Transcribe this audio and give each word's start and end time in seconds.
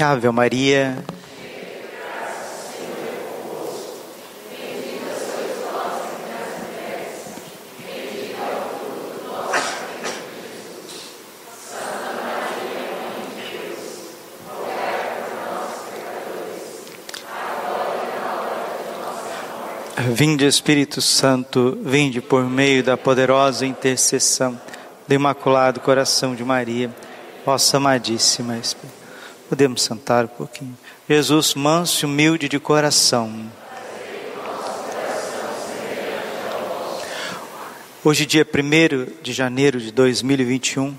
Ave 0.00 0.30
Maria. 0.30 1.04
Vinde 20.14 20.46
Espírito 20.46 21.00
Santo, 21.00 21.78
vinde 21.82 22.20
por 22.20 22.44
meio 22.44 22.82
da 22.82 22.96
poderosa 22.96 23.66
intercessão 23.66 24.60
do 25.06 25.14
Imaculado 25.14 25.80
Coração 25.80 26.34
de 26.34 26.44
Maria, 26.44 26.90
vossa 27.44 27.76
amadíssima 27.76 28.56
Espírito. 28.58 29.01
Podemos 29.52 29.82
sentar 29.82 30.24
um 30.24 30.28
pouquinho. 30.28 30.78
Jesus, 31.06 31.54
manso 31.54 32.02
e 32.02 32.06
humilde 32.06 32.48
de 32.48 32.58
coração. 32.58 33.52
Hoje, 38.02 38.24
dia 38.24 38.46
1 38.46 39.20
de 39.22 39.30
janeiro 39.34 39.78
de 39.78 39.92
2021, 39.92 40.96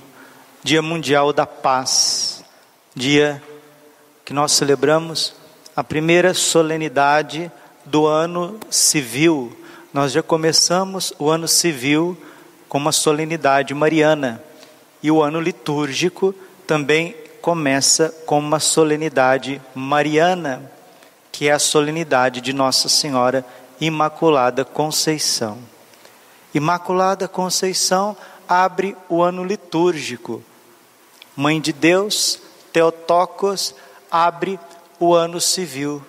Dia 0.61 0.83
Mundial 0.83 1.33
da 1.33 1.47
Paz, 1.47 2.45
dia 2.93 3.41
que 4.23 4.33
nós 4.33 4.51
celebramos 4.51 5.33
a 5.75 5.83
primeira 5.83 6.35
solenidade 6.35 7.51
do 7.83 8.05
ano 8.05 8.59
civil. 8.69 9.51
Nós 9.91 10.11
já 10.11 10.21
começamos 10.21 11.11
o 11.17 11.27
ano 11.27 11.47
civil 11.47 12.15
com 12.69 12.77
uma 12.77 12.91
solenidade 12.91 13.73
mariana 13.73 14.43
e 15.01 15.09
o 15.09 15.23
ano 15.23 15.41
litúrgico 15.41 16.35
também 16.67 17.22
começa 17.43 18.07
com 18.25 18.39
uma 18.39 18.57
solenidade 18.57 19.61
mariana, 19.75 20.71
que 21.29 21.49
é 21.49 21.51
a 21.51 21.59
solenidade 21.59 22.39
de 22.39 22.53
Nossa 22.53 22.87
Senhora 22.87 23.45
Imaculada 23.81 24.63
Conceição. 24.63 25.57
Imaculada 26.53 27.27
Conceição 27.27 28.15
abre 28.47 28.95
o 29.09 29.21
ano 29.21 29.43
litúrgico. 29.43 30.41
Mãe 31.35 31.59
de 31.59 31.73
Deus, 31.73 32.39
Teotocos, 32.71 33.75
abre 34.09 34.57
o 34.97 35.13
ano 35.13 35.41
civil. 35.41 36.01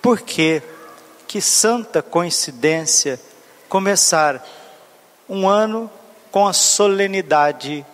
Por 0.00 0.20
quê? 0.20 0.62
Que 1.26 1.40
santa 1.40 2.00
coincidência 2.00 3.20
começar 3.68 4.46
um 5.28 5.48
ano 5.48 5.90
com 6.30 6.46
a 6.46 6.52
solenidade 6.52 7.84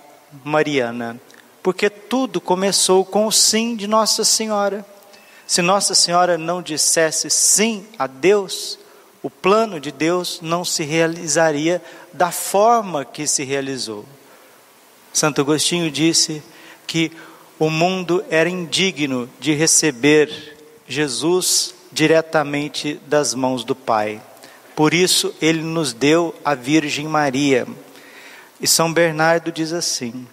mariana, 0.44 1.18
porque 1.66 1.90
tudo 1.90 2.40
começou 2.40 3.04
com 3.04 3.26
o 3.26 3.32
sim 3.32 3.74
de 3.74 3.88
Nossa 3.88 4.22
Senhora. 4.22 4.86
Se 5.48 5.60
Nossa 5.60 5.96
Senhora 5.96 6.38
não 6.38 6.62
dissesse 6.62 7.28
sim 7.28 7.84
a 7.98 8.06
Deus, 8.06 8.78
o 9.20 9.28
plano 9.28 9.80
de 9.80 9.90
Deus 9.90 10.38
não 10.40 10.64
se 10.64 10.84
realizaria 10.84 11.82
da 12.12 12.30
forma 12.30 13.04
que 13.04 13.26
se 13.26 13.42
realizou. 13.42 14.04
Santo 15.12 15.40
Agostinho 15.40 15.90
disse 15.90 16.40
que 16.86 17.10
o 17.58 17.68
mundo 17.68 18.24
era 18.30 18.48
indigno 18.48 19.28
de 19.40 19.52
receber 19.52 20.56
Jesus 20.86 21.74
diretamente 21.90 23.00
das 23.08 23.34
mãos 23.34 23.64
do 23.64 23.74
Pai. 23.74 24.22
Por 24.76 24.94
isso 24.94 25.34
ele 25.42 25.62
nos 25.62 25.92
deu 25.92 26.32
a 26.44 26.54
Virgem 26.54 27.08
Maria. 27.08 27.66
E 28.60 28.68
São 28.68 28.92
Bernardo 28.92 29.50
diz 29.50 29.72
assim: 29.72 30.28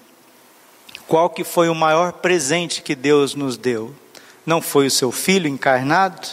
Qual 1.08 1.30
que 1.30 1.44
foi 1.44 1.70
o 1.70 1.76
maior 1.76 2.14
presente 2.14 2.82
que 2.82 2.96
Deus 2.96 3.36
nos 3.36 3.58
deu? 3.58 3.94
Não 4.46 4.62
foi 4.62 4.88
o 4.88 4.92
seu 4.92 5.12
filho 5.12 5.48
encarnado? 5.48 6.28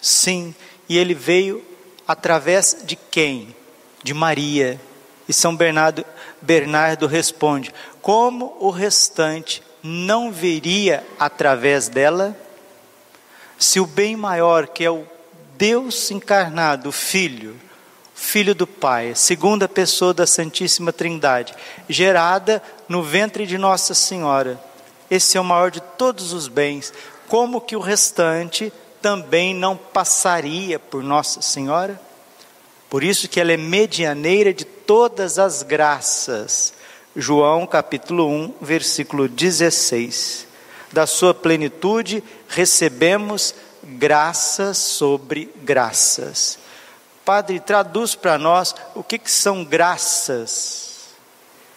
Sim, 0.00 0.54
e 0.88 0.98
ele 0.98 1.14
veio 1.14 1.62
através 2.06 2.78
de 2.84 2.96
quem? 2.96 3.54
De 4.02 4.12
Maria. 4.12 4.80
E 5.28 5.32
São 5.32 5.54
Bernardo, 5.54 6.04
Bernardo 6.40 7.06
responde: 7.06 7.72
Como 8.00 8.56
o 8.60 8.70
restante 8.70 9.62
não 9.82 10.32
viria 10.32 11.06
através 11.18 11.88
dela? 11.88 12.36
Se 13.58 13.78
o 13.78 13.86
bem 13.86 14.16
maior, 14.16 14.66
que 14.66 14.84
é 14.84 14.90
o 14.90 15.06
Deus 15.56 16.10
encarnado, 16.10 16.88
o 16.88 16.92
Filho, 16.92 17.56
Filho 18.24 18.54
do 18.54 18.68
Pai, 18.68 19.14
segunda 19.16 19.68
pessoa 19.68 20.14
da 20.14 20.26
Santíssima 20.28 20.92
Trindade, 20.92 21.54
gerada 21.88 22.62
no 22.88 23.02
ventre 23.02 23.44
de 23.44 23.58
Nossa 23.58 23.94
Senhora, 23.94 24.62
esse 25.10 25.36
é 25.36 25.40
o 25.40 25.44
maior 25.44 25.72
de 25.72 25.80
todos 25.80 26.32
os 26.32 26.46
bens, 26.46 26.94
como 27.26 27.60
que 27.60 27.74
o 27.74 27.80
restante 27.80 28.72
também 29.02 29.52
não 29.52 29.76
passaria 29.76 30.78
por 30.78 31.02
Nossa 31.02 31.42
Senhora? 31.42 32.00
Por 32.88 33.02
isso 33.02 33.28
que 33.28 33.40
ela 33.40 33.52
é 33.52 33.56
medianeira 33.56 34.54
de 34.54 34.64
todas 34.64 35.38
as 35.38 35.64
graças. 35.64 36.72
João 37.14 37.66
capítulo 37.66 38.28
1, 38.30 38.54
versículo 38.62 39.28
16 39.28 40.46
da 40.92 41.06
sua 41.08 41.34
plenitude, 41.34 42.22
recebemos 42.48 43.52
graças 43.82 44.78
sobre 44.78 45.52
graças. 45.62 46.62
Padre, 47.24 47.60
traduz 47.60 48.14
para 48.14 48.36
nós 48.36 48.74
o 48.94 49.02
que, 49.02 49.18
que 49.18 49.30
são 49.30 49.64
graças. 49.64 51.08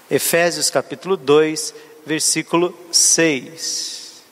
Efésios 0.09 0.69
capítulo 0.69 1.15
2, 1.15 1.73
versículo 2.05 2.77
6. 2.91 4.23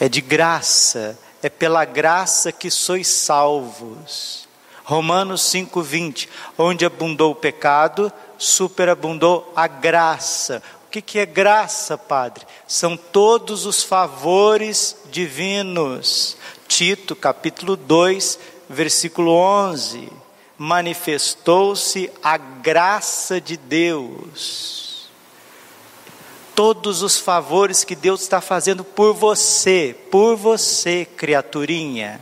É 0.00 0.08
de 0.08 0.20
graça, 0.20 1.18
é 1.42 1.48
pela 1.48 1.84
graça 1.84 2.50
que 2.50 2.70
sois 2.70 3.06
salvos. 3.06 4.48
Romanos 4.84 5.42
5:20, 5.42 6.28
onde 6.58 6.84
abundou 6.84 7.32
o 7.32 7.36
pecado, 7.36 8.12
superabundou 8.36 9.52
a 9.54 9.66
graça 9.66 10.62
que, 10.94 11.02
que 11.02 11.18
é 11.18 11.26
graça, 11.26 11.98
Padre? 11.98 12.46
São 12.68 12.96
todos 12.96 13.66
os 13.66 13.82
favores 13.82 14.96
divinos. 15.10 16.36
Tito, 16.68 17.16
capítulo 17.16 17.74
2, 17.74 18.38
versículo 18.74 19.30
11. 19.32 20.12
Manifestou-se 20.58 22.10
a 22.22 22.36
graça 22.36 23.40
de 23.40 23.56
Deus. 23.56 25.08
Todos 26.54 27.02
os 27.02 27.18
favores 27.18 27.82
que 27.82 27.96
Deus 27.96 28.22
está 28.22 28.40
fazendo 28.40 28.84
por 28.84 29.14
você, 29.14 29.96
por 30.10 30.36
você, 30.36 31.04
criaturinha, 31.16 32.20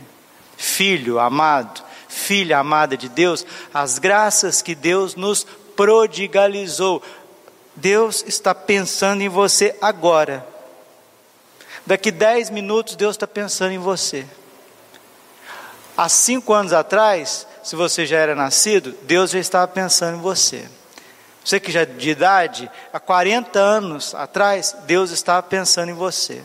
filho 0.57 1.19
amado, 1.19 1.83
filha 2.07 2.57
amada 2.57 2.97
de 2.97 3.09
Deus, 3.09 3.45
as 3.73 3.99
graças 3.99 4.61
que 4.61 4.73
Deus 4.73 5.15
nos 5.15 5.45
prodigalizou. 5.75 7.03
Deus 7.75 8.23
está 8.27 8.55
pensando 8.55 9.21
em 9.21 9.29
você 9.29 9.75
agora. 9.81 10.47
Daqui 11.85 12.11
dez 12.11 12.49
minutos, 12.49 12.95
Deus 12.95 13.15
está 13.15 13.27
pensando 13.27 13.73
em 13.73 13.79
você. 13.79 14.25
Há 15.95 16.09
cinco 16.09 16.53
anos 16.53 16.73
atrás, 16.73 17.45
se 17.63 17.75
você 17.75 18.05
já 18.05 18.17
era 18.17 18.35
nascido, 18.35 18.95
Deus 19.03 19.31
já 19.31 19.39
estava 19.39 19.67
pensando 19.67 20.17
em 20.17 20.21
você. 20.21 20.67
Você 21.43 21.59
que 21.59 21.71
já 21.71 21.81
é 21.81 21.85
de 21.85 22.09
idade, 22.09 22.71
há 22.91 22.99
40 22.99 23.59
anos 23.59 24.15
atrás, 24.15 24.75
Deus 24.85 25.11
estava 25.11 25.43
pensando 25.43 25.89
em 25.89 25.93
você. 25.93 26.41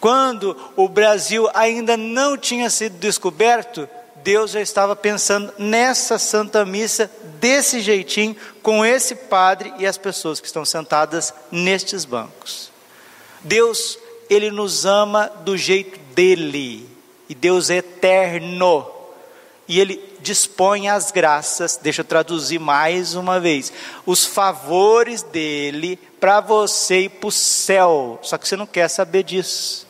Quando 0.00 0.56
o 0.76 0.88
Brasil 0.88 1.48
ainda 1.52 1.96
não 1.96 2.36
tinha 2.36 2.70
sido 2.70 2.98
descoberto, 2.98 3.88
Deus 4.22 4.52
já 4.52 4.60
estava 4.60 4.94
pensando 4.96 5.52
nessa 5.58 6.18
Santa 6.18 6.64
Missa 6.64 7.10
desse 7.40 7.80
jeitinho, 7.80 8.36
com 8.62 8.84
esse 8.84 9.14
padre 9.14 9.72
e 9.78 9.86
as 9.86 9.98
pessoas 9.98 10.40
que 10.40 10.46
estão 10.46 10.64
sentadas 10.64 11.34
nestes 11.50 12.04
bancos. 12.04 12.70
Deus, 13.42 13.98
Ele 14.30 14.50
nos 14.50 14.84
ama 14.84 15.30
do 15.44 15.56
jeito 15.56 15.98
dele, 16.14 16.95
e 17.28 17.34
Deus 17.34 17.70
é 17.70 17.76
eterno, 17.76 18.86
e 19.68 19.80
Ele 19.80 20.02
dispõe 20.20 20.88
as 20.88 21.10
graças, 21.10 21.78
deixa 21.80 22.00
eu 22.00 22.04
traduzir 22.04 22.58
mais 22.58 23.14
uma 23.14 23.40
vez, 23.40 23.72
os 24.04 24.24
favores 24.24 25.22
dele 25.22 25.98
para 26.20 26.40
você 26.40 27.02
ir 27.02 27.08
para 27.10 27.28
o 27.28 27.32
céu, 27.32 28.18
só 28.22 28.38
que 28.38 28.48
você 28.48 28.56
não 28.56 28.66
quer 28.66 28.88
saber 28.88 29.22
disso. 29.22 29.86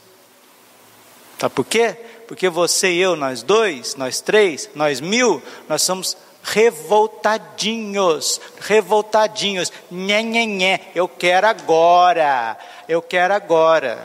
Sabe 1.39 1.55
por 1.55 1.65
quê? 1.65 1.97
porque 2.27 2.49
você 2.49 2.93
e 2.93 2.99
eu, 2.99 3.17
nós 3.17 3.43
dois, 3.43 3.95
nós 3.95 4.21
três, 4.21 4.69
nós 4.75 5.01
mil, 5.01 5.43
nós 5.69 5.83
somos 5.83 6.17
revoltadinhos, 6.43 8.41
revoltadinhos, 8.61 9.73
nhé, 9.91 10.23
nhé, 10.23 10.45
nhé, 10.45 10.81
eu 10.95 11.09
quero 11.09 11.47
agora, 11.47 12.57
eu 12.89 13.01
quero 13.01 13.35
agora, 13.35 13.99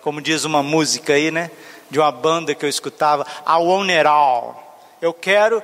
como 0.00 0.20
diz 0.20 0.44
uma 0.44 0.62
música 0.62 1.14
aí, 1.14 1.30
né, 1.30 1.50
de 1.94 2.00
uma 2.00 2.10
banda 2.10 2.56
que 2.56 2.64
eu 2.64 2.68
escutava, 2.68 3.24
I 3.46 3.62
want 3.62 3.88
it 3.88 4.04
all, 4.04 4.80
eu 5.00 5.14
quero 5.14 5.62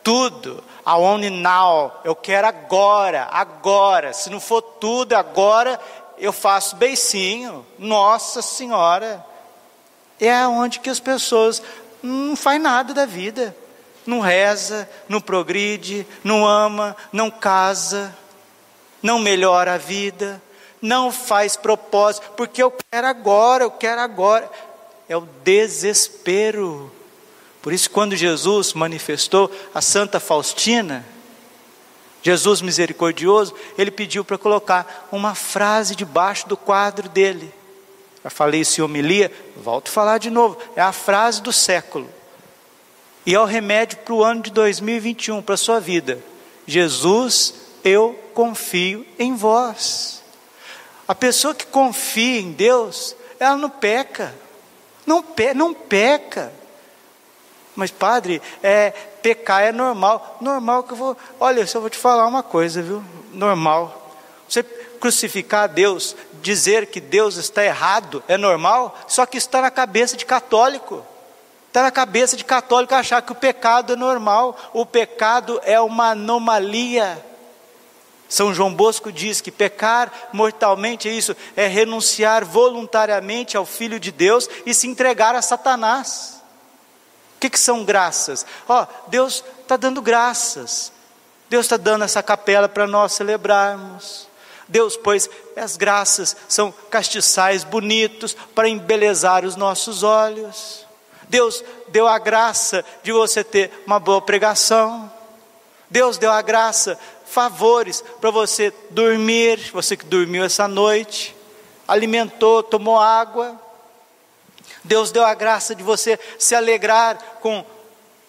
tudo, 0.00 0.62
I 0.86 0.92
want 0.92 1.24
it 1.24 1.34
now, 1.34 1.90
eu 2.04 2.14
quero 2.14 2.46
agora, 2.46 3.28
agora, 3.32 4.12
se 4.12 4.30
não 4.30 4.38
for 4.38 4.62
tudo 4.62 5.14
agora, 5.14 5.80
eu 6.16 6.32
faço 6.32 6.76
beicinho. 6.76 7.66
Nossa 7.76 8.40
Senhora. 8.42 9.26
É 10.20 10.46
onde 10.46 10.78
que 10.78 10.88
as 10.88 11.00
pessoas 11.00 11.60
não 12.00 12.36
faz 12.36 12.62
nada 12.62 12.94
da 12.94 13.04
vida. 13.04 13.56
Não 14.06 14.20
reza, 14.20 14.88
não 15.08 15.20
progride, 15.20 16.06
não 16.22 16.46
ama, 16.46 16.96
não 17.12 17.28
casa, 17.28 18.16
não 19.02 19.18
melhora 19.18 19.74
a 19.74 19.78
vida, 19.78 20.40
não 20.80 21.10
faz 21.10 21.56
propósito, 21.56 22.30
porque 22.36 22.62
eu 22.62 22.72
quero 22.88 23.08
agora, 23.08 23.64
eu 23.64 23.70
quero 23.72 24.00
agora. 24.00 24.48
É 25.12 25.16
o 25.18 25.28
desespero. 25.44 26.90
Por 27.60 27.70
isso, 27.70 27.90
quando 27.90 28.16
Jesus 28.16 28.72
manifestou 28.72 29.52
a 29.74 29.82
Santa 29.82 30.18
Faustina, 30.18 31.04
Jesus 32.22 32.62
misericordioso, 32.62 33.54
ele 33.76 33.90
pediu 33.90 34.24
para 34.24 34.38
colocar 34.38 35.10
uma 35.12 35.34
frase 35.34 35.94
debaixo 35.94 36.48
do 36.48 36.56
quadro 36.56 37.10
dele. 37.10 37.52
Já 38.24 38.30
falei 38.30 38.62
isso 38.62 38.80
em 38.80 38.84
homilia, 38.84 39.30
volto 39.54 39.88
a 39.88 39.92
falar 39.92 40.16
de 40.16 40.30
novo. 40.30 40.56
É 40.74 40.80
a 40.80 40.92
frase 40.92 41.42
do 41.42 41.52
século. 41.52 42.08
E 43.26 43.34
é 43.34 43.38
o 43.38 43.44
remédio 43.44 43.98
para 43.98 44.14
o 44.14 44.24
ano 44.24 44.40
de 44.40 44.50
2021, 44.50 45.42
para 45.42 45.56
a 45.56 45.58
sua 45.58 45.78
vida. 45.78 46.24
Jesus, 46.66 47.52
eu 47.84 48.18
confio 48.32 49.06
em 49.18 49.34
vós. 49.34 50.22
A 51.06 51.14
pessoa 51.14 51.54
que 51.54 51.66
confia 51.66 52.40
em 52.40 52.52
Deus, 52.52 53.14
ela 53.38 53.58
não 53.58 53.68
peca. 53.68 54.40
Não, 55.12 55.22
pe 55.22 55.52
não 55.52 55.74
peca. 55.74 56.50
Mas, 57.76 57.90
padre, 57.90 58.40
é, 58.62 58.90
pecar 59.22 59.62
é 59.62 59.70
normal. 59.70 60.38
Normal 60.40 60.84
que 60.84 60.92
eu 60.92 60.96
vou. 60.96 61.16
Olha, 61.38 61.60
eu 61.60 61.66
só 61.66 61.80
vou 61.80 61.90
te 61.90 61.98
falar 61.98 62.26
uma 62.26 62.42
coisa, 62.42 62.80
viu? 62.80 63.04
Normal. 63.30 64.16
Você 64.48 64.62
crucificar 64.62 65.68
Deus, 65.68 66.16
dizer 66.40 66.86
que 66.86 66.98
Deus 66.98 67.36
está 67.36 67.62
errado, 67.62 68.22
é 68.26 68.38
normal, 68.38 68.96
só 69.06 69.26
que 69.26 69.36
está 69.36 69.60
na 69.60 69.70
cabeça 69.70 70.16
de 70.16 70.24
católico. 70.24 71.04
Está 71.68 71.82
na 71.82 71.90
cabeça 71.90 72.34
de 72.34 72.44
católico 72.44 72.94
achar 72.94 73.20
que 73.20 73.32
o 73.32 73.34
pecado 73.34 73.92
é 73.92 73.96
normal. 73.96 74.56
O 74.72 74.86
pecado 74.86 75.60
é 75.64 75.78
uma 75.78 76.12
anomalia. 76.12 77.22
São 78.32 78.54
João 78.54 78.74
Bosco 78.74 79.12
diz 79.12 79.40
que 79.40 79.50
pecar 79.50 80.30
mortalmente 80.32 81.08
é 81.08 81.12
isso, 81.12 81.36
é 81.56 81.66
renunciar 81.66 82.44
voluntariamente 82.44 83.56
ao 83.56 83.66
Filho 83.66 84.00
de 84.00 84.10
Deus 84.10 84.48
e 84.64 84.72
se 84.72 84.86
entregar 84.86 85.34
a 85.34 85.42
Satanás 85.42 86.42
que, 87.42 87.50
que 87.50 87.58
são 87.58 87.84
graças? 87.84 88.46
Ó, 88.68 88.82
oh, 88.82 89.10
Deus 89.10 89.42
está 89.60 89.76
dando 89.76 90.00
graças. 90.00 90.92
Deus 91.50 91.66
está 91.66 91.76
dando 91.76 92.04
essa 92.04 92.22
capela 92.22 92.68
para 92.68 92.86
nós 92.86 93.14
celebrarmos. 93.14 94.28
Deus, 94.68 94.96
pois, 94.96 95.28
as 95.56 95.76
graças 95.76 96.36
são 96.48 96.72
castiçais 96.88 97.64
bonitos 97.64 98.36
para 98.54 98.68
embelezar 98.68 99.44
os 99.44 99.56
nossos 99.56 100.04
olhos. 100.04 100.86
Deus 101.28 101.64
deu 101.88 102.06
a 102.06 102.16
graça 102.16 102.84
de 103.02 103.10
você 103.10 103.42
ter 103.42 103.82
uma 103.86 103.98
boa 103.98 104.22
pregação. 104.22 105.10
Deus 105.90 106.16
deu 106.16 106.30
a 106.30 106.40
graça, 106.40 106.96
favores 107.32 108.04
para 108.20 108.30
você 108.30 108.72
dormir, 108.90 109.70
você 109.72 109.96
que 109.96 110.04
dormiu 110.04 110.44
essa 110.44 110.68
noite, 110.68 111.34
alimentou, 111.88 112.62
tomou 112.62 112.98
água. 112.98 113.58
Deus 114.84 115.10
deu 115.10 115.24
a 115.24 115.32
graça 115.32 115.74
de 115.74 115.82
você 115.82 116.20
se 116.38 116.54
alegrar 116.54 117.16
com, 117.40 117.64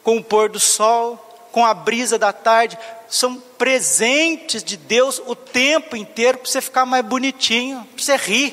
com 0.04 0.18
o 0.18 0.24
pôr 0.24 0.48
do 0.50 0.60
sol, 0.60 1.18
com 1.52 1.66
a 1.66 1.74
brisa 1.74 2.18
da 2.18 2.32
tarde. 2.32 2.78
São 3.10 3.36
presentes 3.58 4.64
de 4.64 4.78
Deus 4.78 5.22
o 5.26 5.36
tempo 5.36 5.98
inteiro 5.98 6.38
para 6.38 6.50
você 6.50 6.62
ficar 6.62 6.86
mais 6.86 7.04
bonitinho, 7.04 7.86
para 7.94 8.04
você 8.04 8.16
rir, 8.16 8.52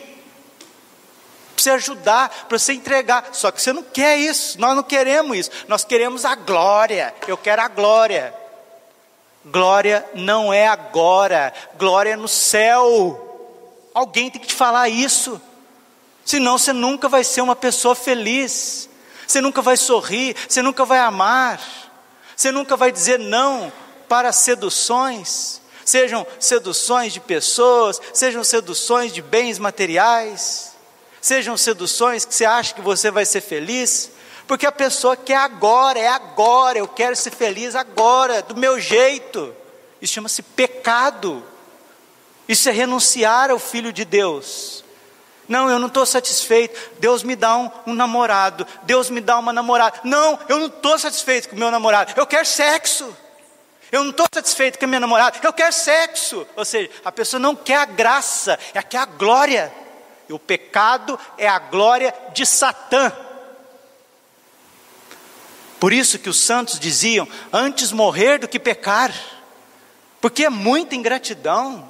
para 1.55 1.63
você 1.63 1.71
ajudar, 1.71 2.47
para 2.49 2.59
você 2.59 2.73
entregar. 2.73 3.29
Só 3.33 3.53
que 3.53 3.63
você 3.63 3.73
não 3.73 3.85
quer 3.85 4.19
isso, 4.19 4.61
nós 4.61 4.75
não 4.75 4.83
queremos 4.83 5.39
isso, 5.39 5.51
nós 5.69 5.85
queremos 5.85 6.25
a 6.25 6.35
glória. 6.35 7.15
Eu 7.29 7.37
quero 7.37 7.63
a 7.63 7.69
glória. 7.69 8.40
Glória 9.45 10.07
não 10.15 10.53
é 10.53 10.69
agora, 10.69 11.53
glória 11.79 12.11
é 12.11 12.17
no 12.17 12.29
céu. 12.29 13.27
Alguém 13.95 14.31
tem 14.31 14.41
que 14.41 14.49
te 14.49 14.55
falar 14.55 14.89
isso. 14.89 15.41
Senão 16.25 16.59
você 16.59 16.73
nunca 16.73 17.09
vai 17.09 17.25
ser 17.25 17.41
uma 17.41 17.57
pessoa 17.57 17.95
feliz, 17.95 18.89
você 19.27 19.41
nunca 19.41 19.63
vai 19.63 19.77
sorrir, 19.77 20.37
você 20.49 20.61
nunca 20.63 20.85
vai 20.85 20.99
amar, 20.99 21.61
você 22.37 22.53
nunca 22.53 22.77
vai 22.77 22.93
dizer 22.93 23.19
não 23.19 23.73
para 24.09 24.31
seduções, 24.31 25.61
sejam 25.85 26.27
seduções 26.39 27.13
de 27.13 27.21
pessoas, 27.21 28.01
sejam 28.13 28.45
seduções 28.45 29.13
de 29.13 29.23
bens 29.23 29.59
materiais, 29.59 30.73
sejam 31.21 31.57
seduções 31.57 32.25
que 32.25 32.35
você 32.35 32.45
acha 32.45 32.75
que 32.75 32.81
você 32.81 33.11
vai 33.11 33.25
ser 33.25 33.41
feliz, 33.41 34.11
porque 34.51 34.67
a 34.67 34.73
pessoa 34.73 35.17
quer 35.17 35.37
agora, 35.37 35.97
é 35.97 36.09
agora, 36.09 36.77
eu 36.77 36.89
quero 36.89 37.15
ser 37.15 37.31
feliz 37.31 37.77
agora, 37.77 38.43
do 38.43 38.57
meu 38.57 38.81
jeito. 38.81 39.55
Isso 40.03 40.15
chama-se 40.15 40.43
pecado. 40.43 41.45
Isso 42.49 42.69
é 42.69 42.73
renunciar 42.73 43.53
ao 43.53 43.61
Filho 43.61 43.93
de 43.93 44.05
Deus. 44.05 44.83
Não, 45.47 45.71
eu 45.71 45.79
não 45.79 45.87
estou 45.87 46.05
satisfeito. 46.05 46.77
Deus 46.99 47.23
me 47.23 47.37
dá 47.37 47.57
um, 47.57 47.71
um, 47.87 47.95
namorado. 47.95 48.67
Deus 48.83 49.09
me 49.09 49.21
dá 49.21 49.39
uma 49.39 49.53
namorada. 49.53 50.01
Não, 50.03 50.37
eu 50.49 50.59
não 50.59 50.67
estou 50.67 50.99
satisfeito 50.99 51.49
com 51.49 51.55
o 51.55 51.59
meu 51.61 51.71
namorado. 51.71 52.13
Eu 52.17 52.27
quero 52.27 52.45
sexo. 52.45 53.17
Eu 53.93 54.03
não 54.03 54.11
estou 54.11 54.27
satisfeito 54.35 54.81
com 54.81 54.85
a 54.85 54.89
minha 54.89 54.99
namorada. 54.99 55.39
Eu 55.45 55.53
quero 55.53 55.73
sexo. 55.73 56.45
Ou 56.57 56.65
seja, 56.65 56.91
a 57.05 57.13
pessoa 57.13 57.39
não 57.39 57.55
quer 57.55 57.77
a 57.77 57.85
graça, 57.85 58.59
é 58.75 58.83
quer 58.83 58.99
a 58.99 59.07
glória. 59.07 59.73
E 60.29 60.33
o 60.33 60.41
pecado 60.41 61.17
é 61.39 61.47
a 61.47 61.61
glória 61.61 62.13
de 62.33 62.45
Satã. 62.45 63.13
Por 65.81 65.95
isso 65.95 66.19
que 66.19 66.29
os 66.29 66.39
santos 66.39 66.79
diziam: 66.79 67.27
antes 67.51 67.91
morrer 67.91 68.39
do 68.39 68.47
que 68.47 68.59
pecar, 68.59 69.13
porque 70.21 70.45
é 70.45 70.51
muita 70.51 70.95
ingratidão. 70.95 71.89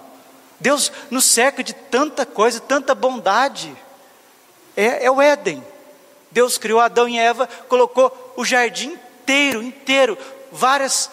Deus 0.61 0.93
nos 1.11 1.25
cerca 1.25 1.65
de 1.65 1.75
tanta 1.75 2.25
coisa, 2.25 2.61
tanta 2.61 2.95
bondade. 2.95 3.75
É, 4.77 5.07
é 5.07 5.11
o 5.11 5.21
Éden. 5.21 5.63
Deus 6.31 6.57
criou 6.57 6.79
Adão 6.79 7.09
e 7.09 7.19
Eva, 7.19 7.49
colocou 7.69 8.35
o 8.37 8.45
jardim 8.45 8.97
inteiro, 9.23 9.63
inteiro, 9.63 10.17
várias 10.53 11.11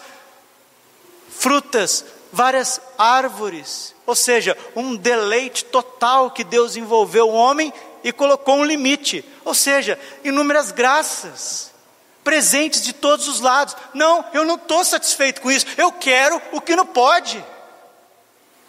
frutas, 1.28 2.04
várias 2.32 2.80
árvores, 2.96 3.94
ou 4.06 4.14
seja, 4.14 4.56
um 4.76 4.94
deleite 4.94 5.64
total 5.64 6.30
que 6.30 6.44
Deus 6.44 6.76
envolveu 6.76 7.28
o 7.28 7.34
homem 7.34 7.72
e 8.04 8.12
colocou 8.12 8.56
um 8.56 8.64
limite, 8.64 9.24
ou 9.44 9.54
seja, 9.54 9.98
inúmeras 10.22 10.70
graças, 10.70 11.72
presentes 12.28 12.82
de 12.82 12.92
todos 12.92 13.26
os 13.26 13.40
lados. 13.40 13.74
Não, 13.94 14.22
eu 14.34 14.44
não 14.44 14.56
estou 14.56 14.84
satisfeito 14.84 15.40
com 15.40 15.50
isso, 15.50 15.64
eu 15.78 15.90
quero 15.90 16.38
o 16.52 16.60
que 16.60 16.76
não 16.76 16.84
pode. 16.84 17.42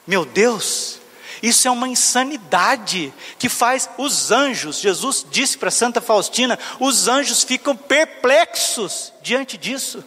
Meu 0.07 0.23
Deus, 0.23 0.97
isso 1.43 1.67
é 1.67 1.71
uma 1.71 1.89
insanidade 1.89 3.13
que 3.37 3.49
faz 3.49 3.89
os 3.97 4.31
anjos, 4.31 4.79
Jesus 4.79 5.25
disse 5.29 5.57
para 5.57 5.69
Santa 5.69 5.99
Faustina, 5.99 6.57
os 6.79 7.09
anjos 7.09 7.43
ficam 7.43 7.75
perplexos 7.75 9.11
diante 9.21 9.57
disso. 9.57 10.05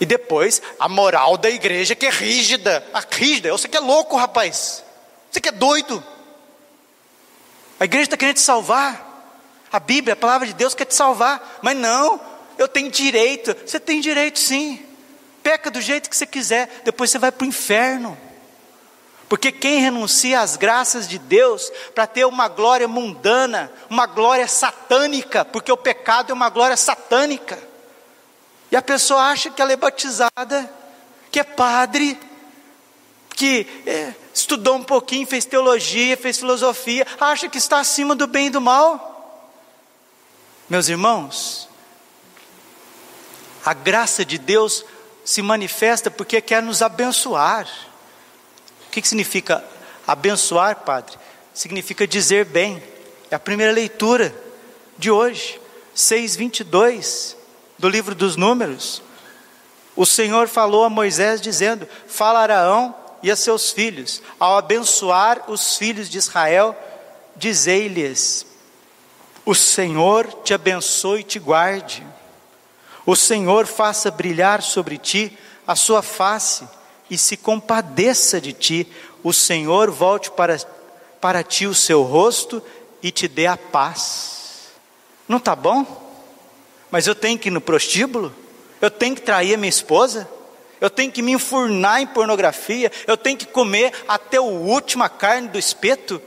E 0.00 0.04
depois, 0.04 0.60
a 0.80 0.88
moral 0.88 1.36
da 1.36 1.48
igreja 1.48 1.94
que 1.94 2.06
é 2.06 2.10
rígida, 2.10 2.84
a 2.92 2.98
rígida, 3.08 3.52
você 3.52 3.68
que 3.68 3.76
é 3.76 3.80
louco, 3.80 4.16
rapaz, 4.16 4.82
você 5.30 5.40
que 5.40 5.48
é 5.48 5.52
doido. 5.52 6.04
A 7.78 7.84
igreja 7.84 8.06
está 8.06 8.16
querendo 8.16 8.34
te 8.34 8.40
salvar, 8.40 9.07
a 9.72 9.80
Bíblia, 9.80 10.14
a 10.14 10.16
palavra 10.16 10.46
de 10.46 10.54
Deus 10.54 10.74
quer 10.74 10.84
te 10.84 10.94
salvar, 10.94 11.58
mas 11.62 11.76
não, 11.76 12.20
eu 12.56 12.68
tenho 12.68 12.90
direito, 12.90 13.56
você 13.66 13.78
tem 13.78 14.00
direito 14.00 14.38
sim 14.38 14.88
peca 15.48 15.70
do 15.70 15.80
jeito 15.80 16.10
que 16.10 16.16
você 16.16 16.26
quiser, 16.26 16.82
depois 16.84 17.10
você 17.10 17.18
vai 17.18 17.32
para 17.32 17.42
o 17.42 17.48
inferno. 17.48 18.18
Porque 19.30 19.50
quem 19.50 19.80
renuncia 19.80 20.40
às 20.40 20.56
graças 20.56 21.08
de 21.08 21.18
Deus 21.18 21.72
para 21.94 22.06
ter 22.06 22.26
uma 22.26 22.48
glória 22.48 22.86
mundana, 22.86 23.72
uma 23.88 24.04
glória 24.04 24.46
satânica, 24.46 25.46
porque 25.46 25.72
o 25.72 25.76
pecado 25.76 26.32
é 26.32 26.34
uma 26.34 26.50
glória 26.50 26.76
satânica. 26.76 27.58
E 28.70 28.76
a 28.76 28.82
pessoa 28.82 29.22
acha 29.22 29.48
que 29.48 29.62
ela 29.62 29.72
é 29.72 29.76
batizada, 29.76 30.70
que 31.30 31.40
é 31.40 31.44
padre, 31.44 32.18
que 33.34 33.66
é, 33.86 34.12
estudou 34.34 34.76
um 34.76 34.84
pouquinho, 34.84 35.26
fez 35.26 35.46
teologia, 35.46 36.14
fez 36.14 36.36
filosofia, 36.36 37.06
acha 37.18 37.48
que 37.48 37.56
está 37.56 37.78
acima 37.78 38.14
do 38.14 38.26
bem 38.26 38.48
e 38.48 38.50
do 38.50 38.60
mal. 38.60 39.07
Meus 40.68 40.88
irmãos, 40.88 41.66
a 43.64 43.72
graça 43.72 44.22
de 44.22 44.36
Deus 44.36 44.84
se 45.24 45.40
manifesta 45.40 46.10
porque 46.10 46.42
quer 46.42 46.62
nos 46.62 46.82
abençoar. 46.82 47.66
O 48.86 48.90
que, 48.90 49.00
que 49.00 49.08
significa 49.08 49.64
abençoar, 50.06 50.76
Padre? 50.76 51.16
Significa 51.54 52.06
dizer 52.06 52.44
bem. 52.44 52.82
É 53.30 53.34
a 53.34 53.38
primeira 53.38 53.72
leitura 53.72 54.34
de 54.98 55.10
hoje, 55.10 55.58
6:22 55.96 57.34
do 57.78 57.88
livro 57.88 58.14
dos 58.14 58.36
Números. 58.36 59.02
O 59.96 60.04
Senhor 60.04 60.48
falou 60.48 60.84
a 60.84 60.90
Moisés 60.90 61.40
dizendo: 61.40 61.88
Fala 62.06 62.40
Araão 62.40 62.94
e 63.22 63.30
a 63.30 63.36
seus 63.36 63.70
filhos, 63.70 64.22
ao 64.38 64.58
abençoar 64.58 65.50
os 65.50 65.76
filhos 65.78 66.10
de 66.10 66.18
Israel, 66.18 66.76
dizei-lhes: 67.36 68.47
O 69.48 69.54
Senhor 69.54 70.30
te 70.44 70.52
abençoe 70.52 71.20
e 71.20 71.24
te 71.24 71.38
guarde. 71.38 72.06
O 73.06 73.16
Senhor 73.16 73.66
faça 73.66 74.10
brilhar 74.10 74.60
sobre 74.60 74.98
ti 74.98 75.38
a 75.66 75.74
sua 75.74 76.02
face 76.02 76.68
e 77.08 77.16
se 77.16 77.34
compadeça 77.34 78.42
de 78.42 78.52
ti. 78.52 78.86
O 79.24 79.32
Senhor 79.32 79.90
volte 79.90 80.30
para, 80.30 80.58
para 81.18 81.42
ti 81.42 81.66
o 81.66 81.74
seu 81.74 82.02
rosto 82.02 82.62
e 83.02 83.10
te 83.10 83.26
dê 83.26 83.46
a 83.46 83.56
paz. 83.56 84.64
Não 85.26 85.38
está 85.38 85.56
bom? 85.56 85.86
Mas 86.90 87.06
eu 87.06 87.14
tenho 87.14 87.38
que 87.38 87.48
ir 87.48 87.50
no 87.50 87.62
prostíbulo? 87.62 88.34
Eu 88.82 88.90
tenho 88.90 89.14
que 89.14 89.22
trair 89.22 89.54
a 89.54 89.56
minha 89.56 89.70
esposa? 89.70 90.28
Eu 90.78 90.90
tenho 90.90 91.10
que 91.10 91.22
me 91.22 91.32
enfurnar 91.32 92.02
em 92.02 92.06
pornografia? 92.06 92.92
Eu 93.06 93.16
tenho 93.16 93.38
que 93.38 93.46
comer 93.46 93.94
até 94.06 94.36
a 94.36 94.42
última 94.42 95.08
carne 95.08 95.48
do 95.48 95.58
espeto? 95.58 96.20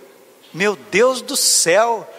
Meu 0.51 0.75
Deus 0.75 1.21
do 1.21 1.37
céu! 1.37 2.11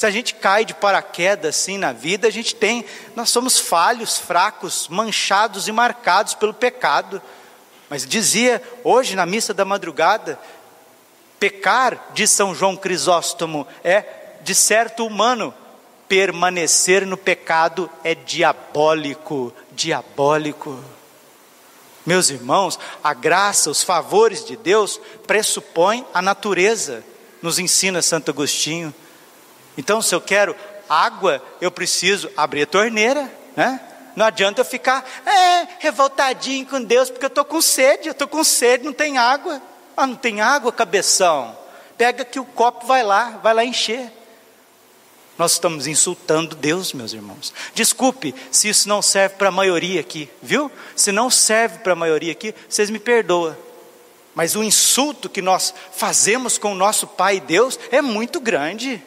Se 0.00 0.06
a 0.06 0.10
gente 0.10 0.34
cai 0.34 0.64
de 0.64 0.72
paraquedas 0.72 1.56
assim 1.56 1.76
na 1.76 1.92
vida, 1.92 2.26
a 2.26 2.30
gente 2.30 2.54
tem, 2.54 2.86
nós 3.14 3.28
somos 3.28 3.58
falhos, 3.58 4.18
fracos, 4.18 4.88
manchados 4.88 5.68
e 5.68 5.72
marcados 5.72 6.32
pelo 6.32 6.54
pecado. 6.54 7.20
Mas 7.90 8.06
dizia 8.06 8.62
hoje 8.82 9.14
na 9.14 9.26
missa 9.26 9.52
da 9.52 9.62
madrugada, 9.62 10.40
pecar, 11.38 12.02
diz 12.14 12.30
São 12.30 12.54
João 12.54 12.78
Crisóstomo, 12.78 13.66
é 13.84 14.06
de 14.40 14.54
certo 14.54 15.04
humano, 15.04 15.52
permanecer 16.08 17.04
no 17.04 17.18
pecado 17.18 17.90
é 18.02 18.14
diabólico, 18.14 19.52
diabólico. 19.72 20.82
Meus 22.06 22.30
irmãos, 22.30 22.78
a 23.04 23.12
graça, 23.12 23.68
os 23.68 23.82
favores 23.82 24.46
de 24.46 24.56
Deus 24.56 24.98
pressupõem 25.26 26.06
a 26.14 26.22
natureza, 26.22 27.04
nos 27.42 27.58
ensina 27.58 28.00
Santo 28.00 28.30
Agostinho. 28.30 28.94
Então, 29.76 30.02
se 30.02 30.14
eu 30.14 30.20
quero 30.20 30.54
água, 30.88 31.42
eu 31.60 31.70
preciso 31.70 32.30
abrir 32.36 32.62
a 32.62 32.66
torneira, 32.66 33.32
né? 33.56 33.80
Não 34.16 34.26
adianta 34.26 34.60
eu 34.60 34.64
ficar 34.64 35.08
é, 35.24 35.68
revoltadinho 35.78 36.66
com 36.66 36.82
Deus, 36.82 37.08
porque 37.08 37.24
eu 37.24 37.28
estou 37.28 37.44
com 37.44 37.62
sede, 37.62 38.08
eu 38.08 38.12
estou 38.12 38.26
com 38.26 38.42
sede, 38.42 38.84
não 38.84 38.92
tem 38.92 39.18
água. 39.18 39.62
Ah, 39.96 40.06
não 40.06 40.16
tem 40.16 40.40
água, 40.40 40.72
cabeção. 40.72 41.56
Pega 41.96 42.24
que 42.24 42.40
o 42.40 42.44
copo 42.44 42.86
vai 42.86 43.02
lá, 43.02 43.38
vai 43.42 43.54
lá 43.54 43.64
encher. 43.64 44.10
Nós 45.38 45.52
estamos 45.52 45.86
insultando 45.86 46.54
Deus, 46.54 46.92
meus 46.92 47.12
irmãos. 47.12 47.52
Desculpe 47.74 48.34
se 48.50 48.68
isso 48.68 48.88
não 48.88 49.00
serve 49.00 49.36
para 49.36 49.48
a 49.48 49.52
maioria 49.52 50.00
aqui, 50.00 50.28
viu? 50.42 50.70
Se 50.94 51.12
não 51.12 51.30
serve 51.30 51.78
para 51.78 51.94
a 51.94 51.96
maioria 51.96 52.32
aqui, 52.32 52.54
vocês 52.68 52.90
me 52.90 52.98
perdoam. 52.98 53.56
Mas 54.34 54.54
o 54.54 54.62
insulto 54.62 55.30
que 55.30 55.40
nós 55.40 55.72
fazemos 55.92 56.58
com 56.58 56.72
o 56.72 56.76
nosso 56.76 57.06
Pai 57.06 57.40
Deus 57.40 57.78
é 57.90 58.02
muito 58.02 58.40
grande. 58.40 59.02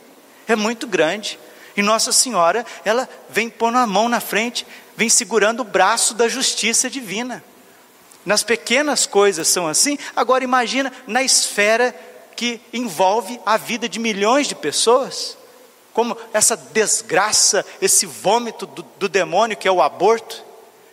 É 0.48 0.56
muito 0.56 0.88
grande. 0.88 1.40
E 1.76 1.82
Nossa 1.82 2.12
Senhora, 2.12 2.66
ela 2.86 3.10
vem 3.30 3.50
pondo 3.50 3.78
a 3.78 3.88
mão 3.88 4.08
na 4.08 4.20
frente, 4.20 4.66
vem 4.96 5.10
segurando 5.10 5.62
o 5.62 5.66
braço 5.66 6.14
da 6.14 6.28
justiça 6.28 6.90
divina. 6.90 7.44
Nas 8.26 8.44
pequenas 8.44 9.06
coisas 9.06 9.48
são 9.48 9.68
assim, 9.68 9.98
agora 10.16 10.44
imagina 10.44 10.92
na 11.08 11.24
esfera 11.24 11.94
que 12.36 12.62
envolve 12.72 13.40
a 13.46 13.58
vida 13.58 13.90
de 13.90 14.00
milhões 14.00 14.48
de 14.48 14.56
pessoas, 14.56 15.38
como 15.94 16.18
essa 16.34 16.56
desgraça, 16.56 17.66
esse 17.82 18.06
vômito 18.06 18.66
do, 18.66 18.84
do 18.98 19.10
demônio 19.10 19.58
que 19.58 19.68
é 19.68 19.72
o 19.72 19.82
aborto, 19.82 20.44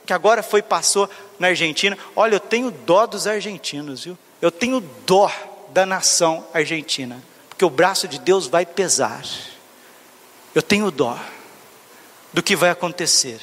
que 0.05 0.13
agora 0.13 0.43
foi 0.43 0.61
passou 0.61 1.09
na 1.39 1.49
Argentina. 1.49 1.97
Olha, 2.17 2.35
eu 2.35 2.41
tenho 2.41 2.71
dó 2.71 3.07
dos 3.07 3.27
argentinos, 3.27 4.05
viu? 4.05 4.19
Eu 4.43 4.51
tenho 4.51 4.81
dó 5.07 5.31
da 5.71 5.87
nação 5.87 6.45
argentina, 6.53 7.23
porque 7.61 7.65
o 7.67 7.69
braço 7.69 8.09
de 8.09 8.19
Deus 8.19 8.47
vai 8.47 8.65
pesar. 8.65 9.23
Eu 10.55 10.63
tenho 10.63 10.91
dó 10.91 11.19
do 12.33 12.43
que 12.43 12.57
vai 12.57 12.71
acontecer 12.71 13.39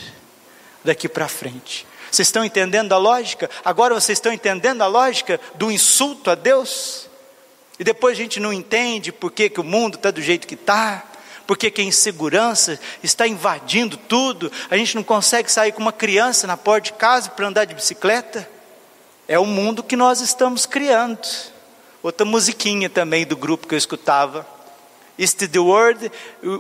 daqui 0.83 1.07
para 1.07 1.27
frente. 1.27 1.85
Vocês 2.09 2.27
estão 2.27 2.43
entendendo 2.43 2.93
a 2.93 2.97
lógica? 2.97 3.47
Agora 3.63 3.93
vocês 3.93 4.17
estão 4.17 4.33
entendendo 4.33 4.81
a 4.81 4.87
lógica 4.87 5.39
do 5.53 5.71
insulto 5.71 6.31
a 6.31 6.35
Deus? 6.35 7.07
E 7.77 7.83
depois 7.83 8.17
a 8.17 8.19
gente 8.19 8.39
não 8.39 8.51
entende 8.51 9.11
por 9.11 9.31
que, 9.31 9.51
que 9.51 9.61
o 9.61 9.63
mundo 9.63 9.97
está 9.97 10.09
do 10.09 10.19
jeito 10.19 10.47
que 10.47 10.55
está, 10.55 11.03
por 11.45 11.55
que, 11.55 11.69
que 11.69 11.81
a 11.81 11.85
insegurança 11.85 12.79
está 13.03 13.27
invadindo 13.27 13.97
tudo, 13.97 14.51
a 14.67 14.75
gente 14.77 14.95
não 14.95 15.03
consegue 15.03 15.51
sair 15.51 15.73
com 15.73 15.81
uma 15.83 15.93
criança 15.93 16.47
na 16.47 16.57
porta 16.57 16.85
de 16.85 16.93
casa 16.93 17.29
para 17.29 17.47
andar 17.47 17.65
de 17.65 17.75
bicicleta. 17.75 18.49
É 19.27 19.37
o 19.37 19.45
mundo 19.45 19.83
que 19.83 19.95
nós 19.95 20.21
estamos 20.21 20.65
criando. 20.65 21.27
Outra 22.07 22.25
musiquinha 22.25 22.89
também 22.89 23.25
do 23.25 23.35
grupo 23.35 23.67
que 23.67 23.75
eu 23.75 23.77
escutava. 23.77 24.47
Is 25.19 25.33
the 25.33 25.59
world 25.59 26.09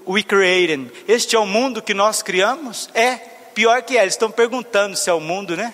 we 0.05 0.21
created? 0.21 0.91
Este 1.07 1.37
é 1.37 1.39
o 1.39 1.45
mundo 1.45 1.81
que 1.81 1.93
nós 1.93 2.21
criamos? 2.21 2.89
É. 2.93 3.15
Pior 3.55 3.81
que 3.81 3.97
é, 3.97 4.01
eles 4.01 4.15
estão 4.15 4.29
perguntando 4.29 4.97
se 4.97 5.09
é 5.09 5.13
o 5.13 5.21
mundo, 5.21 5.55
né? 5.55 5.73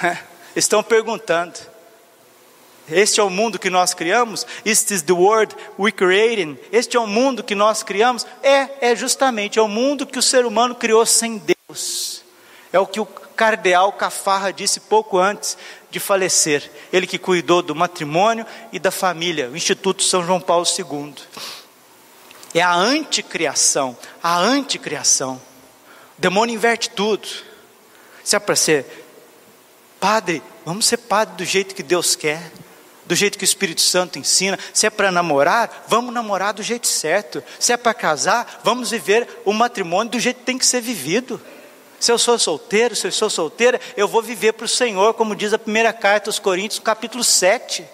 Estão 0.56 0.82
perguntando. 0.82 1.60
Este 2.90 3.20
é 3.20 3.22
o 3.22 3.28
mundo 3.28 3.58
que 3.58 3.68
nós 3.68 3.92
criamos? 3.92 4.46
Is 4.64 4.82
the 5.02 5.12
world 5.12 5.54
we 5.78 5.92
created? 5.92 6.58
Este 6.72 6.96
é 6.96 7.00
o 7.00 7.06
mundo 7.06 7.44
que 7.44 7.54
nós 7.54 7.82
criamos? 7.82 8.26
É, 8.42 8.92
é 8.92 8.96
justamente, 8.96 9.58
é 9.58 9.62
o 9.62 9.68
mundo 9.68 10.06
que 10.06 10.18
o 10.18 10.22
ser 10.22 10.46
humano 10.46 10.74
criou 10.74 11.04
sem 11.04 11.36
Deus. 11.36 12.24
É 12.72 12.80
o 12.80 12.86
que 12.86 12.98
o 12.98 13.06
cardeal 13.32 13.92
Cafarra 13.92 14.52
disse 14.52 14.80
pouco 14.80 15.18
antes 15.18 15.56
de 15.90 15.98
falecer. 15.98 16.70
Ele 16.92 17.06
que 17.06 17.18
cuidou 17.18 17.62
do 17.62 17.74
matrimônio 17.74 18.46
e 18.72 18.78
da 18.78 18.90
família, 18.90 19.48
o 19.48 19.56
Instituto 19.56 20.02
São 20.02 20.24
João 20.24 20.40
Paulo 20.40 20.66
II. 20.66 21.14
É 22.54 22.60
a 22.60 22.74
anticriação, 22.74 23.96
a 24.22 24.38
anticriação 24.38 25.40
demônio 26.22 26.54
inverte 26.54 26.88
tudo. 26.88 27.28
Se 28.22 28.36
é 28.36 28.38
para 28.38 28.54
ser 28.54 28.86
padre, 29.98 30.40
vamos 30.64 30.86
ser 30.86 30.98
padre 30.98 31.34
do 31.34 31.44
jeito 31.44 31.74
que 31.74 31.82
Deus 31.82 32.14
quer, 32.14 32.52
do 33.04 33.14
jeito 33.16 33.36
que 33.36 33.42
o 33.42 33.44
Espírito 33.44 33.80
Santo 33.80 34.20
ensina. 34.20 34.56
Se 34.72 34.86
é 34.86 34.90
para 34.90 35.10
namorar, 35.10 35.84
vamos 35.88 36.14
namorar 36.14 36.54
do 36.54 36.62
jeito 36.62 36.86
certo. 36.86 37.42
Se 37.58 37.72
é 37.72 37.76
para 37.76 37.92
casar, 37.92 38.60
vamos 38.62 38.92
viver 38.92 39.28
o 39.44 39.52
matrimônio 39.52 40.12
do 40.12 40.20
jeito 40.20 40.38
que 40.38 40.46
tem 40.46 40.56
que 40.56 40.64
ser 40.64 40.80
vivido. 40.80 41.40
Se 42.02 42.10
eu 42.10 42.18
sou 42.18 42.36
solteiro, 42.36 42.96
se 42.96 43.06
eu 43.06 43.12
sou 43.12 43.30
solteira, 43.30 43.80
eu 43.96 44.08
vou 44.08 44.20
viver 44.20 44.54
para 44.54 44.64
o 44.64 44.68
Senhor, 44.68 45.14
como 45.14 45.36
diz 45.36 45.52
a 45.52 45.58
primeira 45.58 45.92
carta 45.92 46.28
aos 46.28 46.40
Coríntios, 46.40 46.80
capítulo 46.80 47.22
7. 47.22 47.84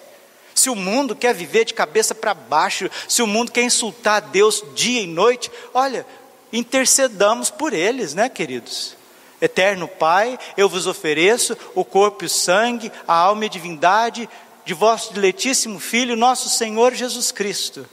Se 0.54 0.70
o 0.70 0.74
mundo 0.74 1.14
quer 1.14 1.34
viver 1.34 1.66
de 1.66 1.74
cabeça 1.74 2.14
para 2.14 2.32
baixo, 2.32 2.90
se 3.06 3.20
o 3.20 3.26
mundo 3.26 3.52
quer 3.52 3.64
insultar 3.64 4.22
Deus 4.22 4.64
dia 4.74 5.02
e 5.02 5.06
noite, 5.06 5.50
olha, 5.74 6.06
intercedamos 6.50 7.50
por 7.50 7.74
eles, 7.74 8.14
né, 8.14 8.30
queridos? 8.30 8.96
Eterno 9.42 9.86
Pai, 9.86 10.38
eu 10.56 10.70
vos 10.70 10.86
ofereço 10.86 11.54
o 11.74 11.84
corpo 11.84 12.24
e 12.24 12.28
o 12.28 12.30
sangue, 12.30 12.90
a 13.06 13.14
alma 13.14 13.44
e 13.44 13.48
a 13.48 13.50
divindade 13.50 14.26
de 14.64 14.72
vosso 14.72 15.12
diletíssimo 15.12 15.78
Filho, 15.78 16.16
nosso 16.16 16.48
Senhor 16.48 16.94
Jesus 16.94 17.30
Cristo, 17.30 17.86